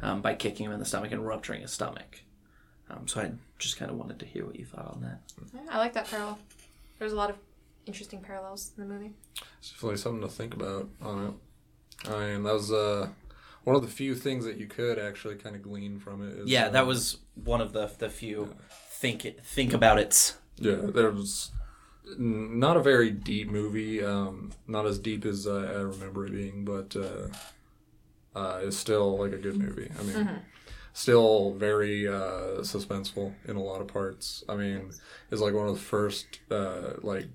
[0.03, 2.21] um, by kicking him in the stomach and rupturing his stomach.
[2.91, 5.21] Um, so I just kind of wanted to hear what you thought on that.
[5.55, 6.39] Yeah, I like that parallel.
[6.99, 7.37] There's a lot of
[7.87, 9.15] interesting parallels in the movie.
[9.61, 12.11] It's definitely something to think about on it.
[12.11, 13.09] I mean, that was uh,
[13.65, 16.39] one of the few things that you could actually kind of glean from it.
[16.39, 18.55] Is, Yeah, that um, was one of the the few
[18.93, 20.37] think it, think about it.
[20.57, 21.53] Yeah, there was
[22.19, 24.03] not a very deep movie.
[24.03, 27.29] Um, not as deep as I, I remember it being, but uh,
[28.39, 29.91] uh, it's still like a good movie.
[29.99, 30.41] I mean,
[30.93, 34.45] still very uh, suspenseful in a lot of parts.
[34.49, 34.91] I mean,
[35.31, 37.27] it's like one of the first uh, like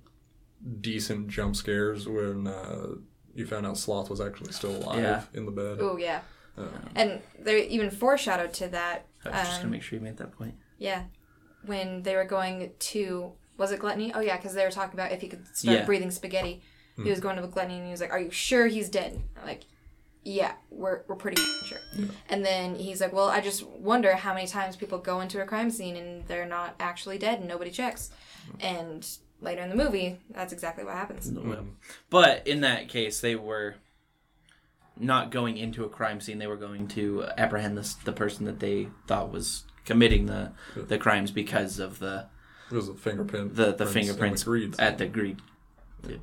[0.81, 2.95] decent jump scares when uh,
[3.35, 5.23] you found out Sloth was actually still alive Yeah.
[5.33, 5.77] in the bed.
[5.81, 6.21] Oh yeah.
[6.57, 9.07] Um, and they even foreshadowed to that.
[9.25, 10.55] I was just um, gonna make sure you made that point.
[10.77, 11.03] Yeah,
[11.65, 14.11] when they were going to was it gluttony?
[14.13, 15.85] Oh yeah, because they were talking about if he could start Yeah.
[15.85, 16.61] breathing spaghetti.
[16.95, 17.09] He hmm.
[17.09, 19.63] was going to gluttony and he was like, "Are you sure he's dead?" I'm like,
[20.23, 21.77] yeah, we're we're pretty sure.
[22.29, 25.45] And then he's like, "Well, I just wonder how many times people go into a
[25.45, 28.11] crime scene and they're not actually dead and nobody checks."
[28.49, 28.65] Hmm.
[28.65, 29.07] And
[29.45, 31.31] later in the movie, that's exactly what happens.
[31.31, 31.69] Mm-hmm.
[32.09, 33.75] But in that case, they were
[34.97, 36.39] not going into a crime scene.
[36.39, 40.97] They were going to apprehend the, the person that they thought was committing the the
[40.97, 42.27] crimes because of the
[42.71, 43.55] It was a fingerprint.
[43.55, 44.75] the, the fingerprints the greed.
[44.79, 45.41] at the greed.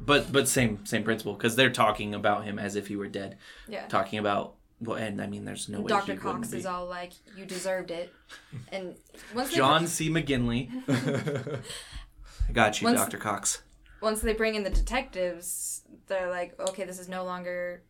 [0.00, 3.36] But but same same principle because they're talking about him as if he were dead.
[3.68, 3.86] Yeah.
[3.88, 6.12] Talking about Well, and I mean, there's no way Dr.
[6.12, 6.58] he wouldn't Cox be.
[6.58, 8.12] is all like, "You deserved it,"
[8.70, 8.94] and
[9.34, 10.08] once they John C.
[10.08, 10.70] McGinley.
[12.48, 13.18] I got you, Once- Dr.
[13.18, 13.62] Cox.
[14.00, 17.82] once they bring in the detectives, they're like, "Okay, this is no longer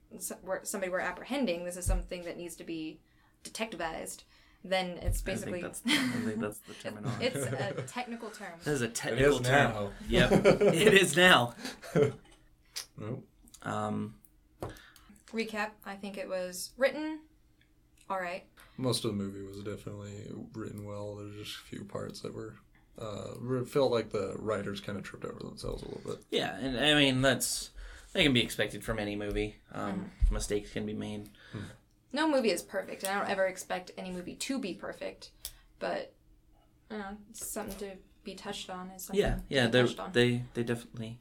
[0.62, 1.64] somebody we're apprehending.
[1.64, 3.00] This is something that needs to be
[3.44, 4.24] detectivized."
[4.64, 7.24] Then it's I basically think that's, I think that's the terminology.
[7.24, 8.52] it's a technical term.
[8.62, 9.72] that is a technical is term.
[9.72, 9.90] now.
[10.08, 11.54] Yep, it is now.
[12.96, 13.26] Nope.
[13.62, 14.14] Um,
[15.32, 17.20] Recap: I think it was written
[18.10, 18.44] all right.
[18.76, 21.16] Most of the movie was definitely written well.
[21.16, 22.56] There's just a few parts that were
[23.00, 26.24] uh, it felt like the writers kind of tripped over themselves a little bit.
[26.30, 27.70] yeah, and I mean that's
[28.12, 29.56] that can be expected from any movie.
[29.72, 30.34] Um, Mm-hmm.
[30.34, 31.28] Mistakes can be made.
[32.12, 35.30] No movie is perfect, and I don't ever expect any movie to be perfect.
[35.78, 36.12] But
[36.90, 38.90] you know, it's something to be touched on.
[38.90, 40.12] Is something Yeah, to yeah, be they touched on.
[40.12, 41.18] they they definitely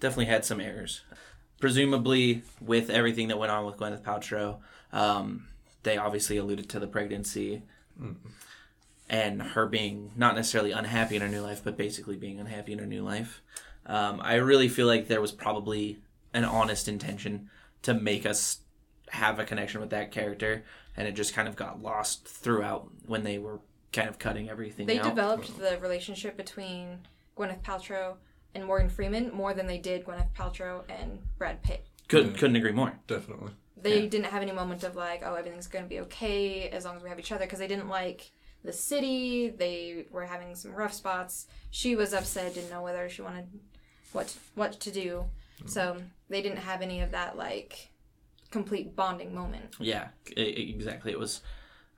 [0.00, 1.02] definitely had some errors.
[1.60, 4.58] Presumably, with everything that went on with Gwyneth Paltrow,
[4.92, 5.48] um,
[5.84, 7.62] they obviously alluded to the pregnancy
[9.08, 12.78] and her being not necessarily unhappy in her new life, but basically being unhappy in
[12.78, 13.42] her new life.
[13.86, 15.98] Um, I really feel like there was probably
[16.34, 17.50] an honest intention
[17.82, 18.58] to make us
[19.10, 20.64] have a connection with that character,
[20.96, 23.60] and it just kind of got lost throughout when they were
[23.92, 25.04] kind of cutting everything They out.
[25.04, 26.98] developed the relationship between
[27.38, 28.16] Gwyneth Paltrow
[28.54, 31.86] and Morgan Freeman more than they did Gwyneth Paltrow and Brad Pitt.
[32.08, 32.32] Could, Yeah.
[32.38, 32.98] Couldn't agree more.
[33.06, 33.52] Definitely.
[33.76, 34.08] They Yeah.
[34.08, 37.02] didn't have any moment of like, oh, everything's going to be okay as long as
[37.02, 38.30] we have each other because they didn't like
[38.64, 39.50] the city.
[39.50, 41.46] They were having some rough spots.
[41.70, 43.46] She was upset, didn't know whether she wanted
[44.12, 45.24] what what to do.
[45.66, 45.96] So
[46.28, 47.90] they didn't have any of that like
[48.50, 49.74] complete bonding moment.
[49.80, 51.12] Yeah, exactly.
[51.12, 51.40] It was.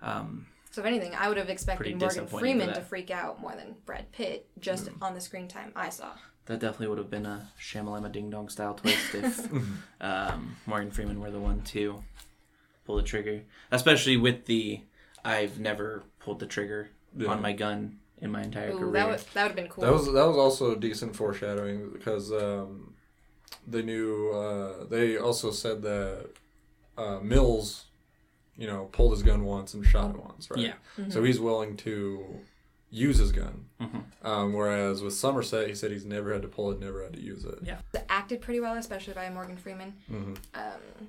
[0.01, 3.75] Um, So if anything, I would have expected Morgan Freeman to freak out more than
[3.85, 6.13] Brad Pitt just on the screen time I saw.
[6.47, 9.49] that definitely would have been a Shamalama Ding Dong style twist if
[10.01, 12.03] um, Morgan Freeman were the one to
[12.87, 13.43] pull the trigger,
[13.73, 14.81] especially with the
[15.25, 17.29] I've never pulled the trigger Yeah.
[17.29, 18.93] on my gun in my entire Ooh, career.
[18.93, 19.85] that would that would have been cool.
[19.85, 22.95] That was that was also decent foreshadowing because um,
[23.67, 26.31] they knew uh, they also said that
[26.97, 27.85] uh, Mills,
[28.57, 30.59] you know, pulled his gun once and shot it once, right?
[30.61, 30.75] Yeah.
[30.99, 31.11] Mm-hmm.
[31.11, 32.41] So he's willing to
[32.91, 33.67] use his gun.
[33.81, 34.03] Mhm.
[34.23, 37.21] Um, whereas with Somerset, he said he's never had to pull it, never had to
[37.21, 37.59] use it.
[37.63, 37.79] Yeah.
[38.09, 39.93] acted pretty well, especially by Morgan Freeman.
[40.11, 40.37] Mhm.
[40.55, 41.09] Um,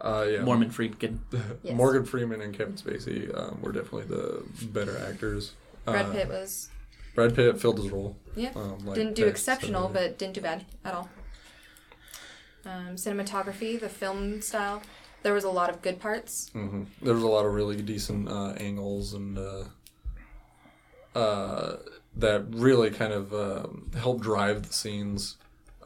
[0.00, 0.40] Uh, yeah.
[0.42, 1.18] Mormon Friedkin.
[1.62, 1.74] Yes.
[1.74, 5.52] Morgan Freeman and Kevin Spacey um, were definitely the better actors.
[5.84, 6.68] Brad Uh, Pitt was
[7.14, 8.16] Brad Pitt filled his role.
[8.34, 8.50] Yeah.
[8.54, 11.08] Um, like didn't do Tex exceptional, but didn't do bad at all.
[12.64, 14.82] Um, cinematography, the film style,
[15.22, 16.50] there was a lot of good parts.
[16.52, 19.64] hmm There was a lot of really decent uh, angles and uh,
[21.14, 21.76] uh,
[22.16, 25.36] that really kind of um, helped drive the scenes,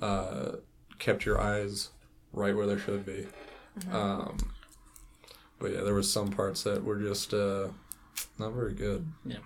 [0.01, 0.53] uh,
[0.99, 1.91] kept your eyes
[2.33, 3.27] right where they should be.
[3.91, 4.37] Um,
[5.59, 7.69] but yeah, there was some parts that were just uh,
[8.39, 9.07] not very good.
[9.25, 9.39] Yeah.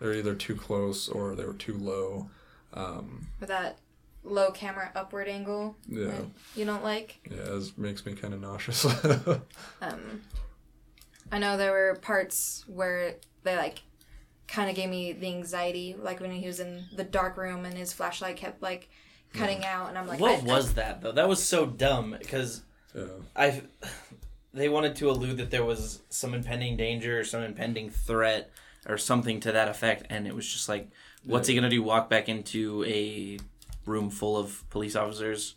[0.00, 2.30] They're either too close or they were too low.
[2.74, 3.78] Um, With that
[4.24, 6.12] low camera upward angle yeah,
[6.54, 7.18] you don't like.
[7.30, 8.84] yeah, it makes me kind of nauseous.
[9.82, 10.22] Um,
[11.32, 13.80] I know there were parts where they like
[14.46, 17.76] kind of gave me the anxiety, like when he was in the dark room and
[17.76, 18.88] his flashlight kept like
[19.34, 21.12] cutting out, and I'm like, what I- was that though?
[21.12, 22.64] That was so dumb because yeah.
[23.36, 23.62] I
[24.54, 28.50] they wanted to allude that there was some impending danger or some impending threat
[28.88, 30.88] or something to that effect and it was just like
[31.24, 33.38] what's he gonna do walk back into a
[33.84, 35.54] room full of police officers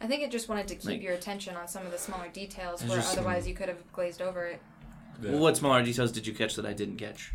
[0.00, 2.28] I think it just wanted to keep Like- your attention on some of the smaller
[2.28, 4.60] details, It's where just- otherwise you could have glazed over it.
[5.22, 5.30] Yeah.
[5.30, 7.32] well, what smaller details did you catch that i didn't catch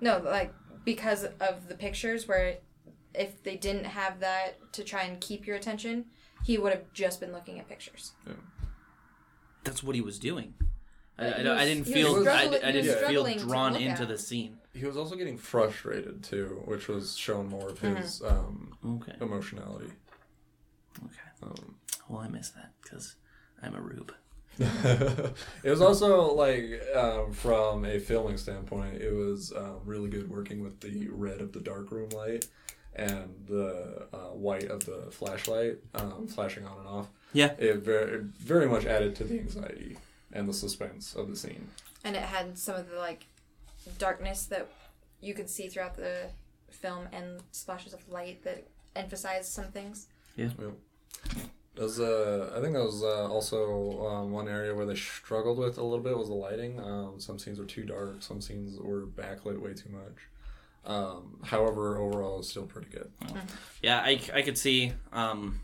[0.00, 0.52] No, like
[0.84, 2.56] because of the pictures, where
[3.14, 6.06] if they didn't have that to try and keep your attention,
[6.44, 8.12] he would have just been looking at pictures.
[8.26, 8.34] Yeah.
[9.64, 10.54] that's what he was doing
[11.18, 14.58] I, But I, he I didn't feel I, I didn't feel drawn into the scene
[14.74, 18.26] He was also getting frustrated too, which was showing more of his Mm-hmm.
[18.86, 19.90] um, okay emotionality.
[21.04, 21.76] okay Um,
[22.08, 23.16] well i miss that because
[23.62, 24.12] i'm a rube
[24.60, 30.62] it was also like um, from a filming standpoint, it was um, really good working
[30.62, 32.46] with the red of the darkroom light
[32.96, 37.08] and the uh, white of the flashlight um, flashing on and off.
[37.32, 37.52] Yeah.
[37.58, 39.96] it very, very much added to the anxiety
[40.32, 41.68] and the suspense of the scene.
[42.04, 43.26] and it had some of the like
[43.98, 44.68] darkness that
[45.20, 46.30] you could see throughout the
[46.70, 50.08] film and splashes of light that emphasized some things.
[50.36, 50.50] Yeah.
[51.76, 55.78] was, uh, I think that was uh, also um, one area where they struggled with
[55.78, 56.78] a little bit was the lighting.
[56.80, 58.22] Um, some scenes were too dark.
[58.22, 60.28] Some scenes were backlit way too much.
[60.86, 63.10] Um, however, overall, it's still pretty good.
[63.82, 65.60] Yeah, I, I could see um,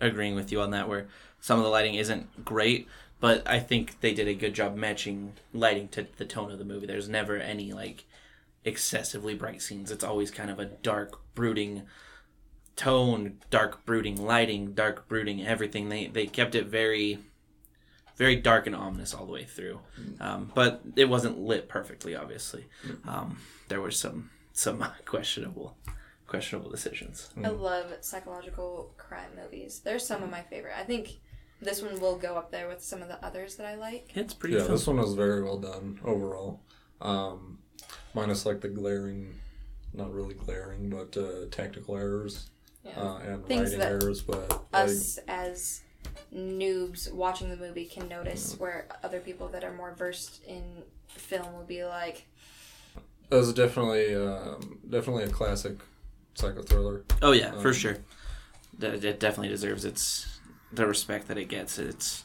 [0.00, 1.08] agreeing with you on that, where
[1.40, 2.88] some of the lighting isn't great,
[3.20, 6.64] but I think they did a good job matching lighting to the tone of the
[6.64, 6.86] movie.
[6.86, 8.04] There's never any like
[8.64, 9.90] excessively bright scenes.
[9.90, 11.82] It's always kind of a dark, brooding
[12.76, 15.90] tone, dark, brooding lighting, dark, brooding everything.
[15.90, 17.18] They they kept it very,
[18.16, 19.80] very dark and ominous all the way through.
[20.20, 22.14] Um, but it wasn't lit perfectly.
[22.16, 22.64] Obviously,
[23.06, 25.76] um, there were some some questionable
[26.26, 27.28] questionable decisions.
[27.44, 29.80] I love psychological crime movies.
[29.84, 30.72] They're some of my favorite.
[30.78, 31.18] I think
[31.60, 34.10] this one will go up there with some of the others that I like.
[34.14, 34.54] It's pretty.
[34.56, 34.70] Yeah, fun.
[34.72, 36.62] this one was very well done overall.
[37.02, 37.58] Um,
[38.14, 39.34] minus like the glaring,
[39.92, 42.48] not really glaring, but uh, tactical errors
[42.84, 42.92] Yeah.
[43.00, 44.22] uh, and Things writing that errors.
[44.22, 45.82] But like, Us as
[46.34, 50.62] noobs watching the movie can notice where other people that are more versed in
[51.08, 52.26] film will be like,
[53.30, 55.76] it was definitely um, definitely a classic
[56.34, 57.04] psycho thriller.
[57.22, 57.96] Oh yeah, for Um, sure.
[58.78, 60.38] That it definitely deserves its
[60.72, 61.78] the respect that it gets.
[61.78, 62.24] It's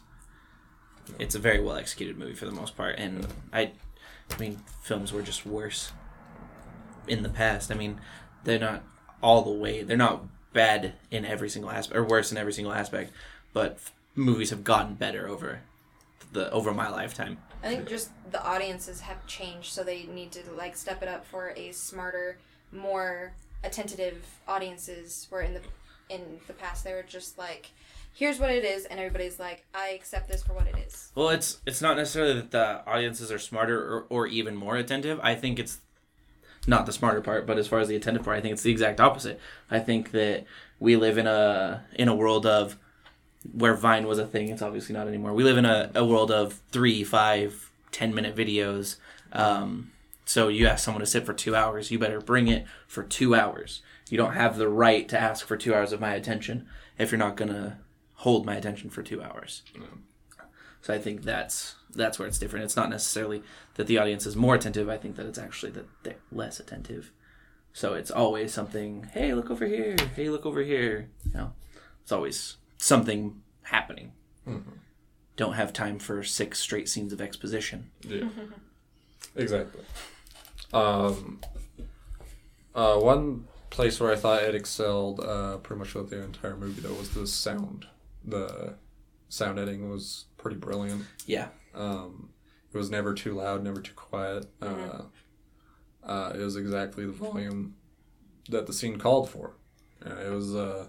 [1.20, 3.72] it's a very well executed movie for the most part, and I,
[4.32, 5.92] I mean, films were just worse
[7.08, 7.72] in the past.
[7.72, 8.00] I mean,
[8.44, 8.84] they're not
[9.22, 9.84] all the way.
[9.84, 13.12] They're not bad in every single aspect, or worse in every single aspect,
[13.54, 13.78] but
[14.16, 15.62] movies have gotten better over
[16.32, 17.38] the over my lifetime.
[17.64, 21.26] I think just the audiences have changed, so they need to like step it up
[21.26, 22.38] for a smarter,
[22.72, 25.28] more attentive audiences.
[25.30, 25.62] Where in the
[26.10, 27.72] in the past they were just like,
[28.14, 31.30] "Here's what it is," and everybody's like, "I accept this for what it is." Well,
[31.30, 35.20] it's it's not necessarily that the audiences are smarter or, or even more attentive.
[35.22, 35.80] I think it's
[36.68, 38.72] not the smarter part, but as far as the attentive part, I think it's the
[38.72, 39.40] exact opposite.
[39.70, 40.46] I think that
[40.80, 42.78] we live in a in a world of
[43.54, 44.50] where Vine was a thing.
[44.50, 45.34] It's obviously not anymore.
[45.34, 48.98] We live in a, a world of three, five, ten minute videos.
[49.32, 49.92] Um,
[50.26, 53.34] so you ask someone to sit for two hours, you better bring it for two
[53.34, 53.82] hours.
[54.10, 57.20] You don't have the right to ask for two hours of my attention if you're
[57.20, 57.80] not gonna
[58.16, 59.64] hold my attention for two hours.
[60.82, 62.66] So I think that's that's where it's different.
[62.66, 63.42] It's not necessarily
[63.76, 64.90] that the audience is more attentive.
[64.90, 67.12] I think that it's actually that they're less attentive.
[67.74, 69.10] So it's always something.
[69.14, 69.96] Hey, look over here.
[70.16, 71.10] Hey, look over here.
[71.26, 71.54] You know,
[72.02, 74.14] it's always something happening.
[75.36, 77.92] Don't have time for six straight scenes of exposition.
[78.02, 78.28] Yeah,
[79.36, 79.84] exactly.
[80.74, 81.40] Um,
[82.76, 86.82] uh, one place where I thought it excelled uh, pretty much throughout the entire movie
[86.82, 87.86] though was the sound.
[88.26, 88.76] The
[89.30, 91.04] sound editing was pretty brilliant.
[91.26, 92.30] Yeah, Um,
[92.74, 94.46] it was never too loud, never too quiet.
[94.62, 95.04] Uh,
[96.04, 97.76] uh, it was exactly the volume
[98.50, 99.54] that the scene called for.
[100.06, 100.88] Uh, it was uh,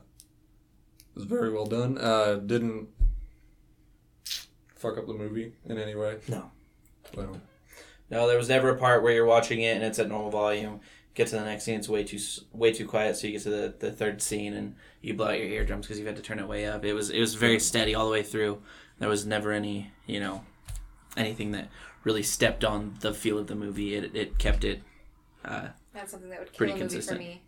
[1.12, 1.98] it was very well done.
[1.98, 2.88] Uh, didn't
[4.76, 6.18] fuck up the movie in any way.
[6.28, 6.50] No.
[7.14, 7.40] So,
[8.10, 10.80] No, there was never a part where you're watching it and it's at normal volume.
[11.14, 12.18] Get to the next scene, it's way too
[12.52, 13.16] way too quiet.
[13.16, 15.98] So you get to the, the third scene and you blow out your eardrums because
[15.98, 16.84] you've had to turn it way up.
[16.84, 18.62] It was it was very steady all the way through.
[19.00, 20.44] There was never any you know
[21.16, 21.68] anything that
[22.04, 23.96] really stepped on the feel of the movie.
[23.96, 24.82] It it kept it.
[25.44, 27.18] Uh, That's something that would kill Pretty a movie consistent.
[27.18, 27.42] for me.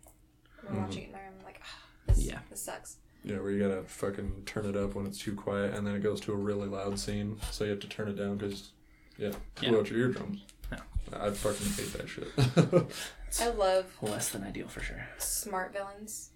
[0.61, 2.39] When I'm watching it, and I'm like, ah, this, Yeah.
[2.49, 2.97] this sucks.
[3.23, 6.03] Yeah, where you gotta fucking turn it up when it's too quiet, and then it
[6.03, 8.71] goes to a really loud scene, so you have to turn it down because,
[9.17, 9.31] yeah,
[9.61, 9.69] Yeah.
[9.71, 10.41] blow out your eardrums.
[10.71, 10.79] Yeah.
[11.13, 12.27] I fucking hate that shit.
[13.41, 15.07] I love less than ideal for sure.
[15.17, 16.29] smart villains.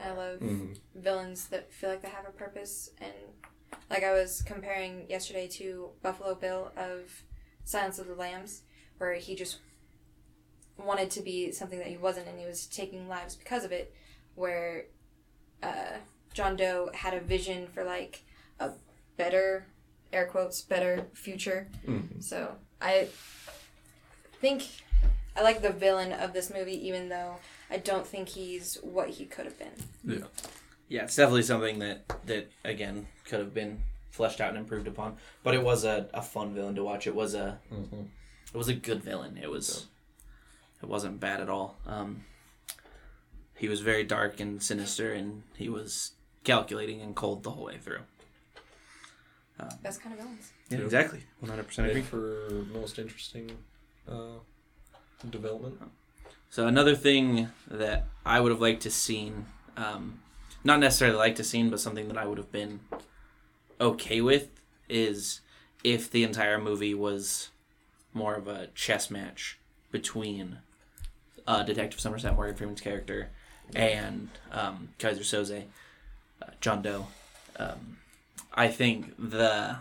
[0.00, 0.76] I love Mhm.
[0.94, 3.12] villains that feel like they have a purpose and
[3.90, 7.22] like I was comparing yesterday to Buffalo Bill of
[7.64, 8.62] Silence of the Lambs
[8.98, 9.58] where he just
[10.76, 13.94] wanted to be something that he wasn't and he was taking lives because of it
[14.34, 14.86] where
[15.62, 15.98] uh,
[16.32, 18.22] John Doe had a vision for like
[18.60, 18.70] a
[19.16, 19.66] better
[20.12, 22.22] air quotes better future Mhm.
[22.22, 23.08] so I
[24.40, 24.62] think
[25.36, 27.36] I like the villain of this movie even though
[27.70, 29.72] I don't think he's what he could have been
[30.04, 30.26] Yeah.
[30.88, 35.16] Yeah, it's definitely something that that again could have been fleshed out and improved upon.
[35.42, 37.06] But it was a, a fun villain to watch.
[37.06, 38.08] It was a Mhm.
[38.52, 39.38] it was a good villain.
[39.38, 39.86] It was
[40.82, 41.78] it wasn't bad at all.
[41.86, 42.24] Um,
[43.56, 46.12] he was very dark and sinister, and he was
[46.44, 48.00] calculating and cold the whole way through.
[49.82, 50.84] best kind of villains Yeah, Yep.
[50.86, 51.22] exactly.
[51.40, 52.02] One hundred percent agree.
[52.02, 53.50] For most interesting
[54.08, 54.38] uh,
[55.30, 55.80] development.
[56.50, 60.20] So another thing that I would have liked to seen, um,
[60.62, 62.80] not necessarily liked to seen, but something that I would have been
[63.80, 64.48] okay with
[64.88, 65.40] is
[65.82, 67.50] if the entire movie was
[68.12, 69.58] more of a chess match
[69.90, 70.58] between
[71.46, 73.30] uh, Detective Somerset Morgan Freeman's character
[73.74, 75.64] and um, Keyser Söze,
[76.42, 77.06] uh, John Doe.
[77.56, 77.98] Um,
[78.52, 79.76] I think the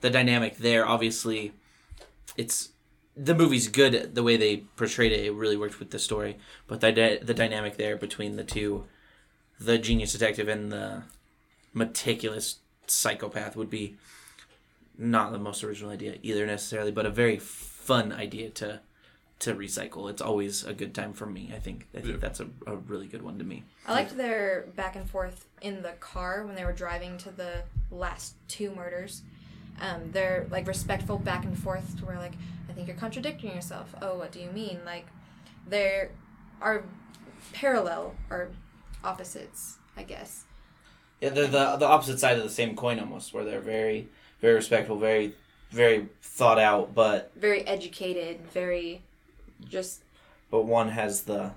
[0.00, 1.52] the dynamic there, obviously,
[2.36, 2.70] it's
[3.16, 4.14] the movie's good.
[4.14, 6.38] The way they portrayed it, it really worked with the story.
[6.66, 8.84] But the the dynamic there between the two,
[9.58, 11.04] the genius detective and the
[11.72, 13.96] meticulous psychopath, would be
[14.96, 18.80] not the most original idea either necessarily, but a very fun idea to
[19.44, 20.10] to recycle.
[20.10, 21.52] It's always a good time for me.
[21.54, 22.16] I think I think Yeah.
[22.20, 23.64] that's a, a really good one to me.
[23.86, 27.62] I liked their back and forth in the car when they were driving to the
[27.90, 29.22] last two murders.
[29.80, 32.32] Um, they're like respectful back and forth to where like
[32.68, 33.94] I think you're contradicting yourself.
[34.00, 34.80] Oh, what do you mean?
[34.84, 35.06] Like
[35.68, 36.10] there
[36.60, 36.84] are
[37.52, 38.48] parallel or
[39.02, 40.44] opposites, I guess.
[41.20, 44.08] Yeah, they're the the opposite side of the same coin almost, where they're very
[44.40, 45.34] very respectful, very
[45.70, 49.02] very thought out, but Very educated, very
[49.68, 50.02] just
[50.50, 51.52] but one has the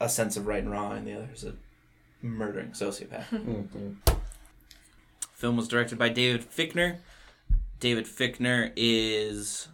[0.00, 1.54] a sense of right and wrong, and the other is a
[2.22, 3.26] murdering sociopath.
[3.30, 3.96] Mhm.
[5.32, 6.98] Film was directed by David Fickner.
[7.80, 9.68] David Fickner is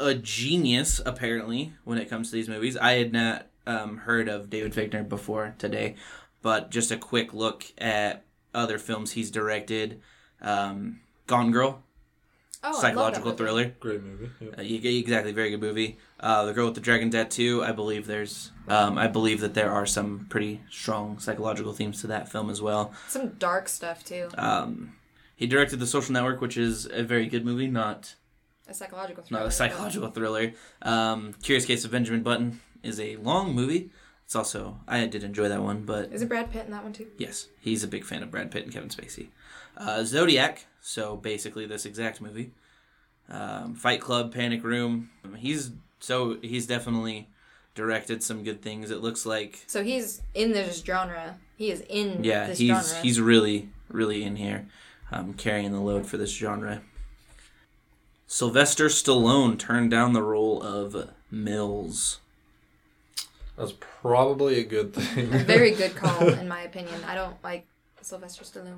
[0.00, 2.76] a genius, apparently, when it comes to these movies.
[2.78, 5.96] I had not um, heard of David Fickner before today,
[6.40, 10.00] but just a quick look at other films he's directed.
[10.40, 11.82] Um, Gone Girl,
[12.64, 13.36] oh, I love that psychological movie.
[13.38, 13.74] thriller.
[13.80, 14.30] Great movie.
[14.40, 14.58] Yep.
[14.58, 15.98] Uh, you- exactly, very good movie.
[16.20, 17.62] Uh, the Girl with the Dragon Tattoo.
[17.62, 22.06] I believe there's, um, I believe that there are some pretty strong psychological themes to
[22.08, 22.92] that film as well.
[23.08, 24.28] Some dark stuff too.
[24.38, 24.94] Um,
[25.36, 28.14] he directed The Social Network, which is a very good movie, not
[28.68, 29.40] A psychological thriller.
[29.40, 30.52] not a but- psychological thriller.
[30.82, 33.90] Um, Curious Case of Benjamin Button is a long movie.
[34.24, 36.92] It's also I did enjoy that one, but Is it Brad Pitt in that one
[36.92, 37.08] too?
[37.18, 39.28] yes, he's a big fan of Brad Pitt and Kevin Spacey.
[39.76, 42.50] Uh, Zodiac, so basically this exact movie.
[43.30, 45.08] Um, Fight Club, Panic Room.
[45.38, 45.70] He's
[46.00, 47.28] so he's definitely
[47.74, 48.90] directed some good things.
[48.90, 51.36] It looks like So he's in this genre.
[51.56, 53.02] He is in yeah, this he's genre.
[53.02, 54.66] he's really really in here,
[55.10, 56.82] um, carrying the load for this genre.
[58.26, 62.18] Sylvester Stallone turned down the role of Mills.
[63.56, 65.26] That's probably a good thing.
[65.44, 67.04] Very good call, in my opinion.
[67.06, 67.66] I don't like
[68.04, 68.76] Sylvester Stallone.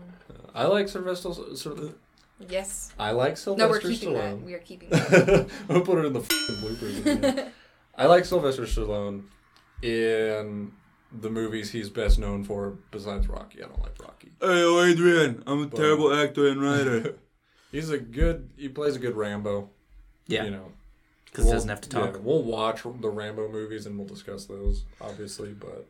[0.54, 1.32] I like Sylvester.
[1.56, 1.94] Syl-
[2.48, 2.92] Yes.
[2.98, 3.88] I like Sylvester Stallone.
[3.88, 4.40] No, we're keeping that.
[4.42, 5.48] We are keeping that.
[5.68, 7.50] we'll put it in the f***ing bloopers.
[7.96, 9.24] I like Sylvester Stallone
[9.82, 10.72] in
[11.12, 12.70] the movies he's best known for.
[12.90, 14.32] Besides Rocky, I don't like Rocky.
[14.40, 17.16] Hey Adrian, I'm a But- terrible actor and writer.
[17.72, 18.50] He's a good.
[18.56, 19.68] He plays a good Rambo.
[20.28, 20.72] Yeah, You know,
[21.26, 22.14] because he doesn't have to talk.
[22.14, 25.52] Yeah, we'll watch the Rambo movies and we'll discuss those, obviously.
[25.52, 25.86] But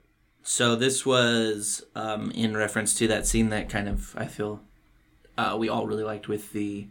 [0.46, 4.60] So this was um, in reference to that scene that kind of I feel
[5.38, 6.86] uh, we all really liked with the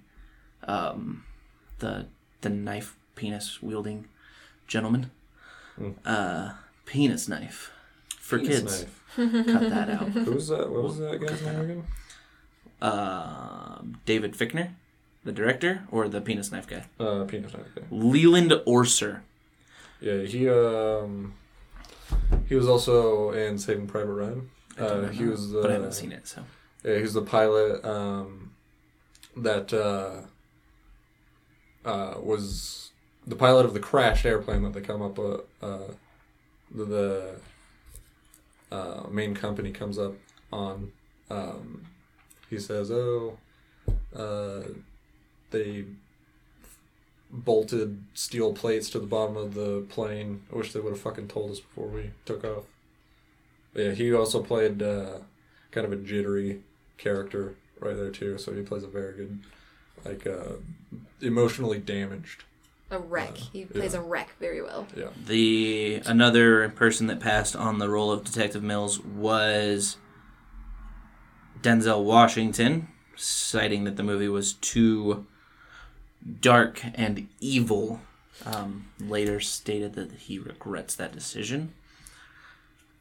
[0.68, 1.24] um,
[1.80, 2.08] the
[2.42, 4.08] the knife penis wielding
[4.68, 5.12] gentleman.
[5.80, 5.94] Mm.
[6.04, 6.54] Uh,
[6.86, 7.72] penis knife
[8.20, 8.82] for Penis kids.
[8.82, 9.46] knife.
[9.46, 10.08] Cut that out.
[10.10, 10.70] Who's that?
[10.72, 11.84] What was that guy's name again?
[12.82, 14.72] Um, David Fickner,
[15.24, 16.86] the director, or the penis knife guy.
[17.00, 17.68] Uh, penis knife.
[17.76, 17.84] guy.
[17.92, 19.22] Leland Orser.
[20.02, 21.34] Yeah, he um,
[22.48, 24.50] he was also in Saving Private Ryan.
[24.78, 26.28] Uh, he was the but I haven't seen it.
[26.28, 26.44] So
[26.84, 28.52] Yeah, he's the pilot um,
[29.38, 30.22] that uh,
[31.88, 32.92] uh, was
[33.26, 35.18] the pilot of the crashed airplane that they come up.
[35.20, 35.92] Uh, uh,
[36.74, 37.36] the the
[38.72, 40.14] uh, main company comes up
[40.52, 40.92] on.
[41.30, 41.86] Um,
[42.50, 43.38] he says, "Oh,
[44.16, 44.62] uh,
[45.52, 45.86] they
[47.34, 50.44] bolted steel plates to the bottom of the plane.
[50.54, 52.66] I wish they would have fucking told us before we took off."
[53.76, 55.20] Yeah, he also played uh,
[55.72, 56.62] kind of a jittery
[56.98, 58.38] character right there too.
[58.38, 59.40] So he plays a very good,
[60.06, 60.58] like, uh,
[61.22, 62.44] emotionally damaged.
[62.92, 63.32] A wreck.
[63.32, 64.00] Uh, He plays yeah.
[64.00, 64.86] a wreck very well.
[64.96, 65.08] Yeah.
[65.26, 69.98] the another person that passed on the role of Detective Mills was
[71.62, 75.26] Denzel Washington, citing that the movie was too
[76.42, 78.02] dark and evil.
[78.46, 81.74] Um, later stated that he regrets that decision.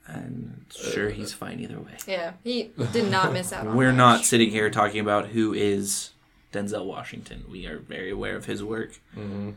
[0.06, 1.96] And sure, he's fine either way.
[2.06, 3.96] Yeah, he did not miss out on We're much.
[3.96, 6.10] not sitting here talking about who is
[6.52, 7.44] Denzel Washington.
[7.50, 9.00] We are very aware of his work.
[9.16, 9.52] Mm-hmm.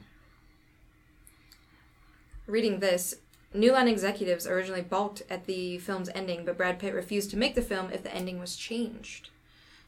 [2.48, 3.16] Reading this,
[3.54, 7.56] New Line executives originally balked at the film's ending, but Brad Pitt refused to make
[7.56, 9.30] the film if the ending was changed.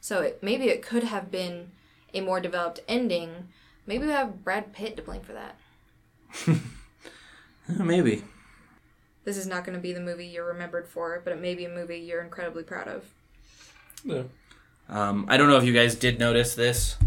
[0.00, 1.70] So it, maybe it could have been
[2.12, 3.48] a more developed ending.
[3.88, 6.58] Maybe we have Brad Pitt to blame for that.
[7.68, 8.22] Maybe.
[9.24, 11.64] This is not going to be the movie you're remembered for, but it may be
[11.64, 13.06] a movie you're incredibly proud of.
[14.04, 14.24] Yeah.
[14.90, 16.98] Um, I don't know if you guys did notice this.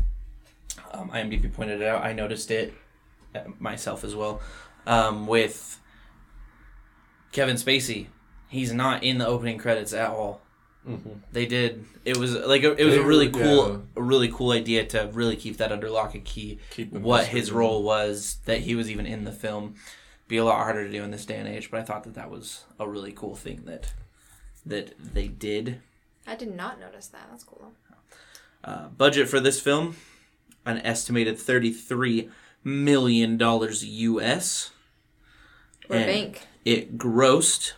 [0.92, 2.04] Um, IMDb pointed it out.
[2.04, 2.74] I noticed it
[3.36, 4.42] uh, myself as well.
[4.88, 5.80] Um, with
[7.32, 8.08] Kevin Spacey,
[8.50, 10.42] he's not in the opening credits at all.
[10.88, 11.10] Mm-hmm.
[11.32, 11.86] They did.
[12.06, 13.78] It was like a, it was They a really cool, yeah.
[13.96, 16.60] a really cool idea to really keep that under lock and key.
[16.72, 17.60] Keep what his going.
[17.60, 19.76] role was, that he was even in the film,
[20.28, 21.70] be a lot harder to do in this day and age.
[21.70, 23.94] But I thought that that was a really cool thing that
[24.66, 25.82] that they did.
[26.26, 27.28] I did not notice that.
[27.30, 27.74] That's cool.
[28.64, 29.96] Uh, budget for this film
[30.66, 32.30] an estimated $33
[32.64, 34.72] million US.
[35.90, 36.48] Or And bank.
[36.64, 37.74] It grossed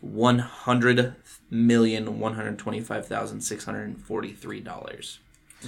[0.00, 1.14] one hundred
[1.50, 5.18] million one hundred twenty-five thousand six hundred forty-three dollars.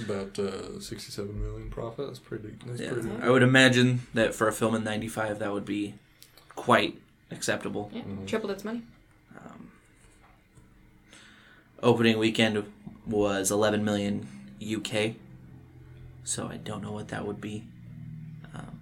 [0.05, 2.07] About uh, 67 million profit.
[2.07, 2.55] That's pretty.
[2.65, 3.09] That's Yeah, pretty.
[3.21, 5.95] I would imagine that for a film in '95, that would be
[6.55, 6.97] quite
[7.29, 7.91] acceptable.
[7.93, 8.25] Yeah, Mm-hmm.
[8.25, 8.83] tripled its money.
[11.83, 12.63] Opening weekend
[13.07, 14.27] was 11 million
[14.63, 15.15] UK,
[16.23, 17.63] so I don't know what that would be,
[18.53, 18.79] um,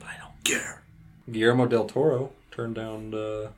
[0.00, 0.82] but I don't care.
[1.30, 3.50] Guillermo del Toro turned down uh,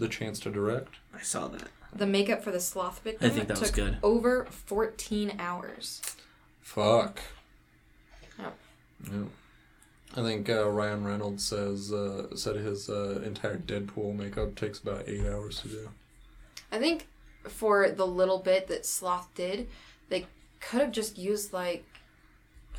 [0.00, 0.96] the chance to direct.
[1.14, 1.68] I saw that.
[1.94, 3.98] The makeup for the sloth victim I think that took was good.
[4.02, 6.00] over 14 hours.
[6.60, 7.20] Fuck.
[8.38, 8.52] Oh.
[9.10, 9.22] Yeah.
[10.16, 15.08] I think uh, Ryan Reynolds says uh, said his uh, entire Deadpool makeup takes about
[15.08, 15.88] eight hours to do.
[16.72, 17.06] I think
[17.44, 19.68] for the little bit that Sloth did,
[20.08, 20.26] they
[20.60, 21.84] could have just used like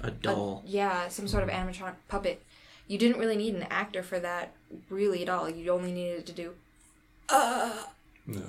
[0.01, 0.63] A a- doll.
[0.65, 2.41] yeah, some sort of animatronic puppet.
[2.88, 4.51] You didn't really need an actor for that,
[4.89, 5.49] really at all.
[5.49, 6.53] You only needed to do.
[7.32, 7.71] Uh,
[8.27, 8.41] No.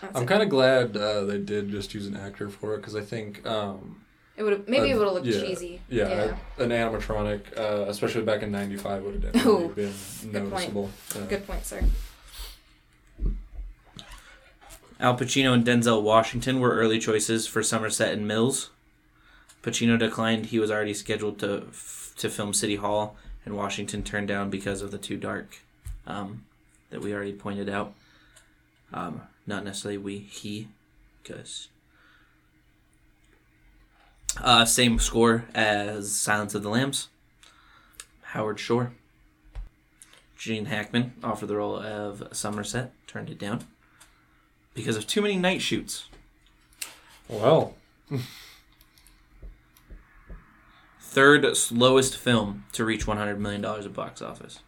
[0.00, 2.96] that's I'm kind of glad uh, they did just use an actor for it because
[2.96, 4.00] I think um,
[4.36, 5.80] It would have maybe it uh, would have looked yeah, cheesy.
[5.88, 9.92] Yeah, an animatronic, uh, especially back in '95, would have definitely Oh, been
[10.32, 10.32] point.
[10.50, 10.90] noticeable.
[11.14, 11.82] Uh, Good point, sir.
[15.00, 18.70] Al Pacino and Denzel Washington were early choices for Somerset and Mills.
[19.62, 21.64] Pacino declined; he was already scheduled to
[22.18, 25.58] to film City Hall, and Washington turned down because of the too dark
[26.06, 26.44] um,
[26.90, 27.94] that we already pointed out.
[28.92, 30.68] Um, not necessarily we, he,
[31.22, 31.68] because
[34.40, 37.08] uh, same score as Silence of the Lambs.
[38.22, 38.92] Howard Shore.
[40.36, 43.64] Gene Hackman offered the role of Somerset, turned it down
[44.74, 46.06] because of too many night shoots.
[47.28, 47.74] Well,
[51.00, 54.60] Third slowest film to reach $100 million at box office.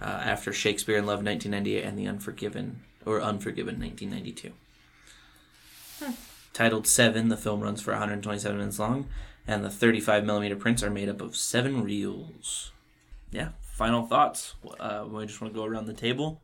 [0.00, 4.52] Uh, after Shakespeare in Love 1998 and The Unforgiven, or Unforgiven 1992.
[6.52, 9.08] Titled Seven, the film runs for 127 minutes long,
[9.46, 12.72] and the 35 millimeter prints are made up of seven reels.
[13.30, 14.54] Yeah, final thoughts.
[14.78, 16.40] Uh, we just want to go around the table,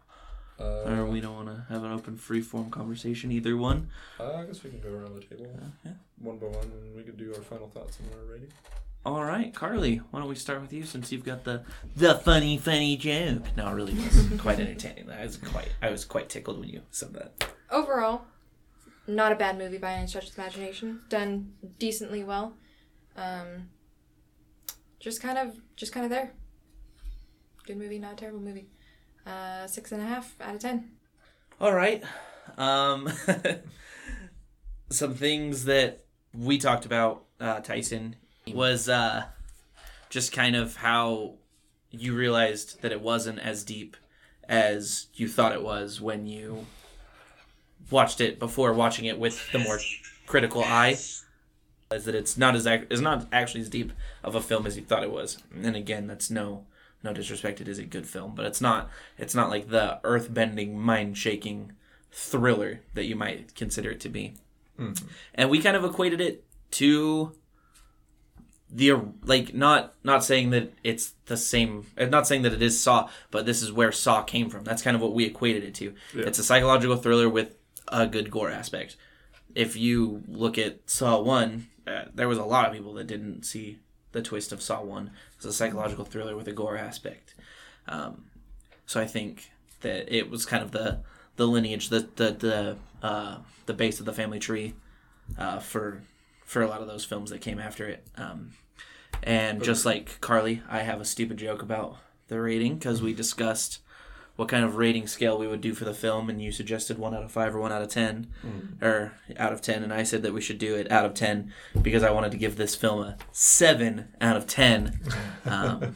[0.58, 3.90] uh, or we don't want to have an open, free form conversation, either one.
[4.18, 5.50] uh, I guess we can go around the table
[5.84, 5.92] yeah.
[6.18, 8.52] one by one, and we could do our final thoughts and our rating.
[9.06, 11.62] All right, Carly, why don't we start with you since you've got the
[11.94, 13.44] the funny funny joke?
[13.54, 15.10] No, it really was quite entertaining.
[15.10, 17.50] I was quite I was quite tickled when you said that.
[17.70, 18.22] Overall,
[19.06, 21.02] not a bad movie by any stretch of imagination.
[21.10, 22.56] Done decently well.
[23.14, 23.68] Um,
[24.98, 26.32] just kind of, just kind of there.
[27.66, 28.68] Good movie, not a terrible movie.
[29.26, 30.92] Uh, six and a half out of ten.
[31.60, 32.02] All right.
[32.56, 33.10] Um
[34.90, 38.16] some things that we talked about uh Tyson
[38.52, 39.24] was uh
[40.10, 41.34] just kind of how
[41.90, 43.96] you realized that it wasn't as deep
[44.48, 46.66] as you thought it was when you
[47.90, 49.78] watched it before watching it with the more
[50.26, 50.96] critical eye
[51.92, 53.92] is that it's not as ac- it's not actually as deep
[54.22, 55.38] of a film as you thought it was.
[55.54, 56.64] And again that's no
[57.02, 58.88] no disrespect it is a good film but it's not
[59.18, 61.72] it's not like the earth-bending mind-shaking
[62.10, 64.34] thriller that you might consider it to be.
[65.34, 67.32] And we kind of equated it to
[68.74, 68.92] the
[69.24, 73.08] like not not saying that it's the same uh, not saying that it is saw
[73.30, 74.64] but this is where saw came from.
[74.64, 75.94] That's kind of what we equated it to.
[76.12, 77.54] It's a psychological thriller with
[77.88, 78.96] a good gore aspect.
[79.54, 83.44] If you look at saw 1 uh, there was a lot of people that didn't
[83.44, 83.78] see
[84.10, 87.34] the twist of saw 1 it's a psychological thriller with a gore aspect.
[87.86, 88.24] Um,
[88.86, 89.50] so i think
[89.82, 91.00] that it was kind of the
[91.36, 94.74] the lineage the the the, uh, the base of the family tree
[95.38, 96.02] uh, for
[96.44, 98.06] for a lot of those films that came after it.
[98.16, 98.52] Um,
[99.24, 101.96] and just like Carly, I have a stupid joke about
[102.28, 103.80] the rating because we discussed
[104.36, 107.14] what kind of rating scale we would do for the film, and you suggested one
[107.14, 108.26] out of five or one out of ten,
[108.82, 111.52] or out of ten, and I said that we should do it out of ten
[111.80, 115.00] because I wanted to give this film a seven out of ten.
[115.46, 115.94] Um,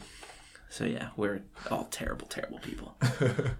[0.69, 2.95] so yeah, we're all terrible, terrible people.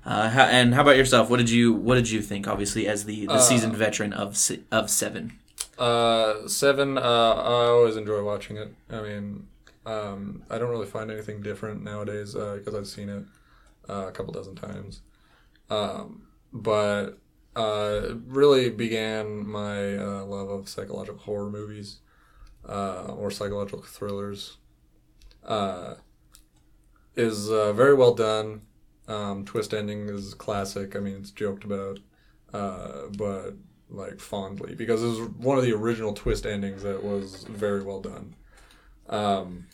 [0.06, 1.28] Uh, how, and how about yourself?
[1.28, 2.48] What did you What did you think?
[2.48, 4.38] Obviously, as the, the seasoned veteran of
[4.72, 5.34] of Seven.
[5.80, 6.98] Uh, seven.
[6.98, 8.74] Uh, I always enjoy watching it.
[8.92, 9.48] I mean,
[9.90, 13.24] um, I don't really find anything different nowadays because I've seen it
[13.90, 15.02] uh, a couple dozen times.
[15.70, 17.20] Um, but
[17.56, 22.00] uh, really began my uh, love of psychological horror movies
[22.68, 24.58] uh, or psychological thrillers.
[25.44, 25.96] Uh,
[27.16, 28.62] is uh, very well done.
[29.08, 30.96] Um, twist ending is classic.
[30.96, 32.00] I mean, it's joked about,
[32.54, 33.56] uh, but
[33.92, 38.00] like fondly because it was one of the original twist endings that was very well
[38.00, 38.36] done.
[39.10, 39.66] Um,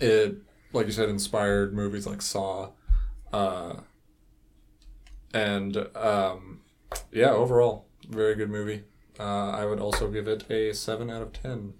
[0.00, 0.36] it,
[0.72, 2.70] like you said, inspired movies like Saw,
[3.32, 3.76] uh,
[5.32, 6.60] and um,
[7.12, 8.84] yeah, overall, very good movie.
[9.18, 11.74] Uh, I would also give it a seven out of ten,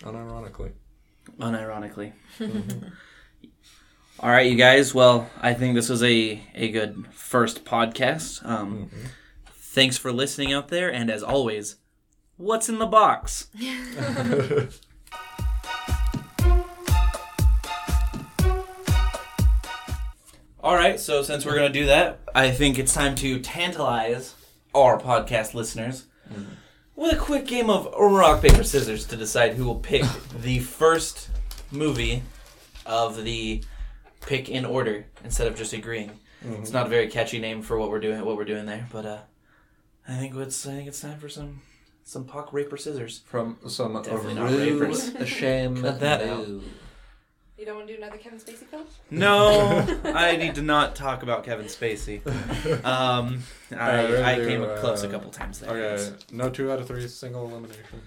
[0.00, 0.72] unironically.
[1.38, 2.12] unironically.
[4.20, 4.94] All right, you guys.
[4.94, 8.44] Well, I think this was a, a good first podcast.
[8.44, 8.90] Um,
[9.72, 11.76] Thanks for listening out there, and as always,
[12.36, 13.46] what's in the box?
[20.70, 24.36] All right, so since we're going to do that, I think it's time to tantalize
[24.72, 26.04] our podcast listeners
[26.94, 30.04] with a quick game of rock, paper, scissors to decide who will pick
[30.42, 31.28] the first
[31.72, 32.22] movie
[32.86, 33.64] of the
[34.20, 36.12] pick in order instead of just agreeing.
[36.60, 39.04] It's not a very catchy name for what we're doing what we're doing there, but
[39.04, 39.18] uh,
[40.06, 41.62] I think it's I think it's time for some
[42.04, 43.22] some puck raper scissors.
[43.26, 45.28] From some Definitely not rapers.
[45.28, 45.82] shame.
[45.82, 46.46] Cut that out.
[47.60, 48.86] You don't want to do another Kevin Spacey film?
[49.10, 52.26] No, I need to not talk about Kevin Spacey.
[52.82, 55.70] Um, I, Uh, I really, came uh, close a couple times there.
[55.70, 58.00] Okay, no two out of three, single elimination.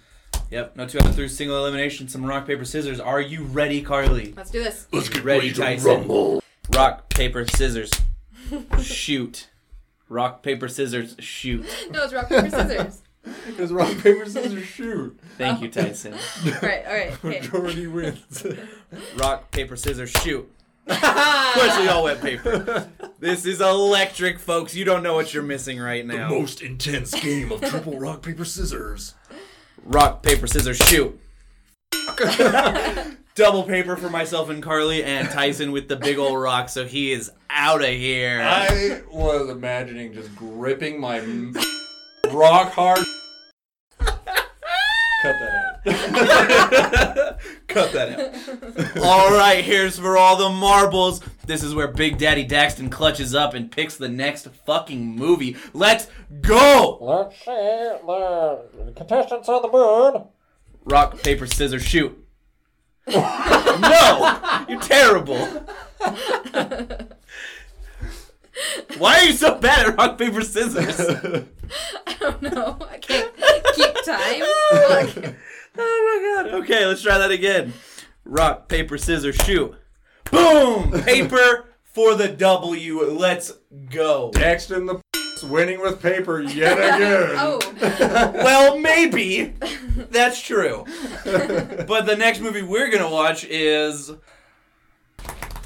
[0.50, 2.08] Yep, no two out of three single elimination.
[2.08, 3.00] Some rock paper scissors.
[3.00, 4.34] Are you ready, Carly?
[4.36, 4.88] Let's do this.
[4.92, 6.42] Let's get ready, Tyson.
[6.74, 7.92] Rock paper scissors.
[8.82, 9.50] shoot.
[10.10, 11.16] Rock paper scissors.
[11.20, 11.64] Shoot.
[11.92, 13.04] No, it's rock, paper, scissors.
[13.46, 15.18] Because rock, paper, scissors, shoot.
[15.38, 16.14] Thank you, Tyson.
[16.62, 17.40] right, alright, okay.
[17.42, 18.46] Majority wins.
[19.18, 20.12] Rock paper scissors.
[20.12, 20.50] Shoot.
[20.88, 22.90] Of course, we all went paper.
[23.20, 24.76] This is electric, folks.
[24.76, 26.30] You don't know what you're missing right now.
[26.30, 29.14] Most intense game of triple rock, paper, scissors.
[29.84, 31.18] Rock, paper, scissors, shoot.
[33.36, 37.12] Double paper for myself and Carly, and Tyson with the big old rock, so he
[37.12, 38.42] is out of here.
[38.44, 41.56] I was imagining just gripping my m-
[42.34, 43.06] rock hard.
[45.24, 45.54] Cut that
[45.86, 47.40] out.
[47.68, 48.98] Cut that out.
[49.04, 51.22] all right, here's for all the marbles.
[51.46, 55.56] This is where Big Daddy Daxton clutches up and picks the next fucking movie.
[55.74, 56.08] Let's
[56.42, 56.98] go!
[57.00, 60.24] Let's see the contestants on the board.
[60.84, 62.18] Rock, paper, scissors, shoot.
[63.08, 64.66] no!
[64.68, 65.66] You're terrible.
[68.98, 71.00] Why are you so bad at rock, paper, scissors?
[72.08, 72.78] I don't know.
[72.90, 73.34] I can't
[73.74, 74.44] keep time.
[75.16, 75.36] Fuck.
[75.76, 76.62] Oh my god.
[76.62, 77.74] Okay, let's try that again.
[78.26, 79.74] Rock, paper, scissors, shoot.
[80.30, 80.92] Boom!
[81.02, 83.02] Paper for the W.
[83.10, 83.54] Let's
[83.90, 84.30] go.
[84.36, 85.02] Next in the
[85.50, 87.36] winning with paper yet again.
[87.40, 87.60] Oh,
[88.36, 89.56] Well, maybe.
[90.12, 90.86] That's true.
[91.26, 94.12] But the next movie we're gonna watch is.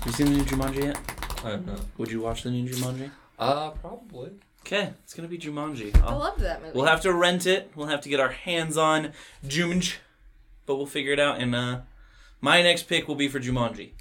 [0.05, 1.16] You seen the new Jumanji yet?
[1.43, 1.79] I have not.
[1.97, 3.11] Would you watch the new Jumanji?
[3.39, 4.31] Uh, probably.
[4.65, 5.95] Okay, it's gonna be Jumanji.
[6.01, 6.73] I I'll- loved that movie.
[6.75, 7.71] We'll have to rent it.
[7.75, 9.13] We'll have to get our hands on
[9.45, 9.95] Jumanji,
[10.65, 11.39] but we'll figure it out.
[11.39, 11.81] And uh,
[12.41, 13.91] my next pick will be for Jumanji.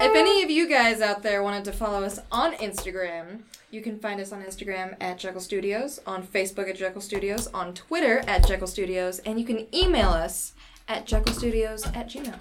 [0.00, 3.98] If any of you guys out there wanted to follow us on Instagram, you can
[3.98, 8.46] find us on Instagram at Jekyll Studios, on Facebook at Jekyll Studios, on Twitter at
[8.46, 10.52] Jekyll Studios, and you can email us
[10.86, 12.38] at Jekyll Studios at gmail.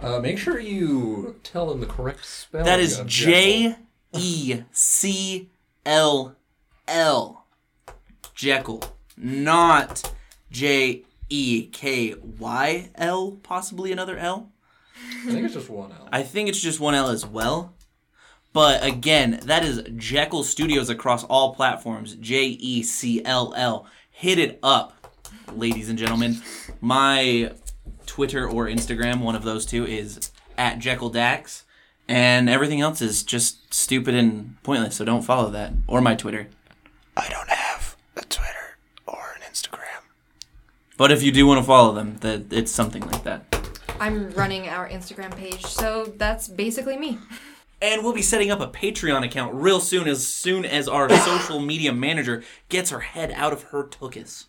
[0.00, 2.66] Uh, make sure you tell them the correct spelling.
[2.66, 3.76] That is of J
[4.12, 5.50] E C
[5.84, 6.36] L
[6.86, 7.46] L.
[8.34, 8.84] Jekyll,
[9.16, 10.12] not
[10.50, 13.32] J E K Y L.
[13.42, 14.52] Possibly another L.
[15.26, 16.08] I think it's just one L.
[16.12, 17.74] I think it's just one L as well.
[18.52, 22.14] But again, that is Jekyll Studios across all platforms.
[22.16, 23.86] J E C L L.
[24.10, 24.94] Hit it up,
[25.52, 26.40] ladies and gentlemen.
[26.80, 27.52] My
[28.18, 31.62] Twitter or Instagram, one of those two, is at Jekyll Dax.
[32.08, 35.72] And everything else is just stupid and pointless, so don't follow that.
[35.86, 36.48] Or my Twitter.
[37.16, 40.02] I don't have a Twitter or an Instagram.
[40.96, 43.44] But if you do want to follow them, that it's something like that.
[44.00, 47.20] I'm running our Instagram page, so that's basically me.
[47.80, 51.60] And we'll be setting up a Patreon account real soon, as soon as our social
[51.60, 54.46] media manager gets her head out of her tuchus.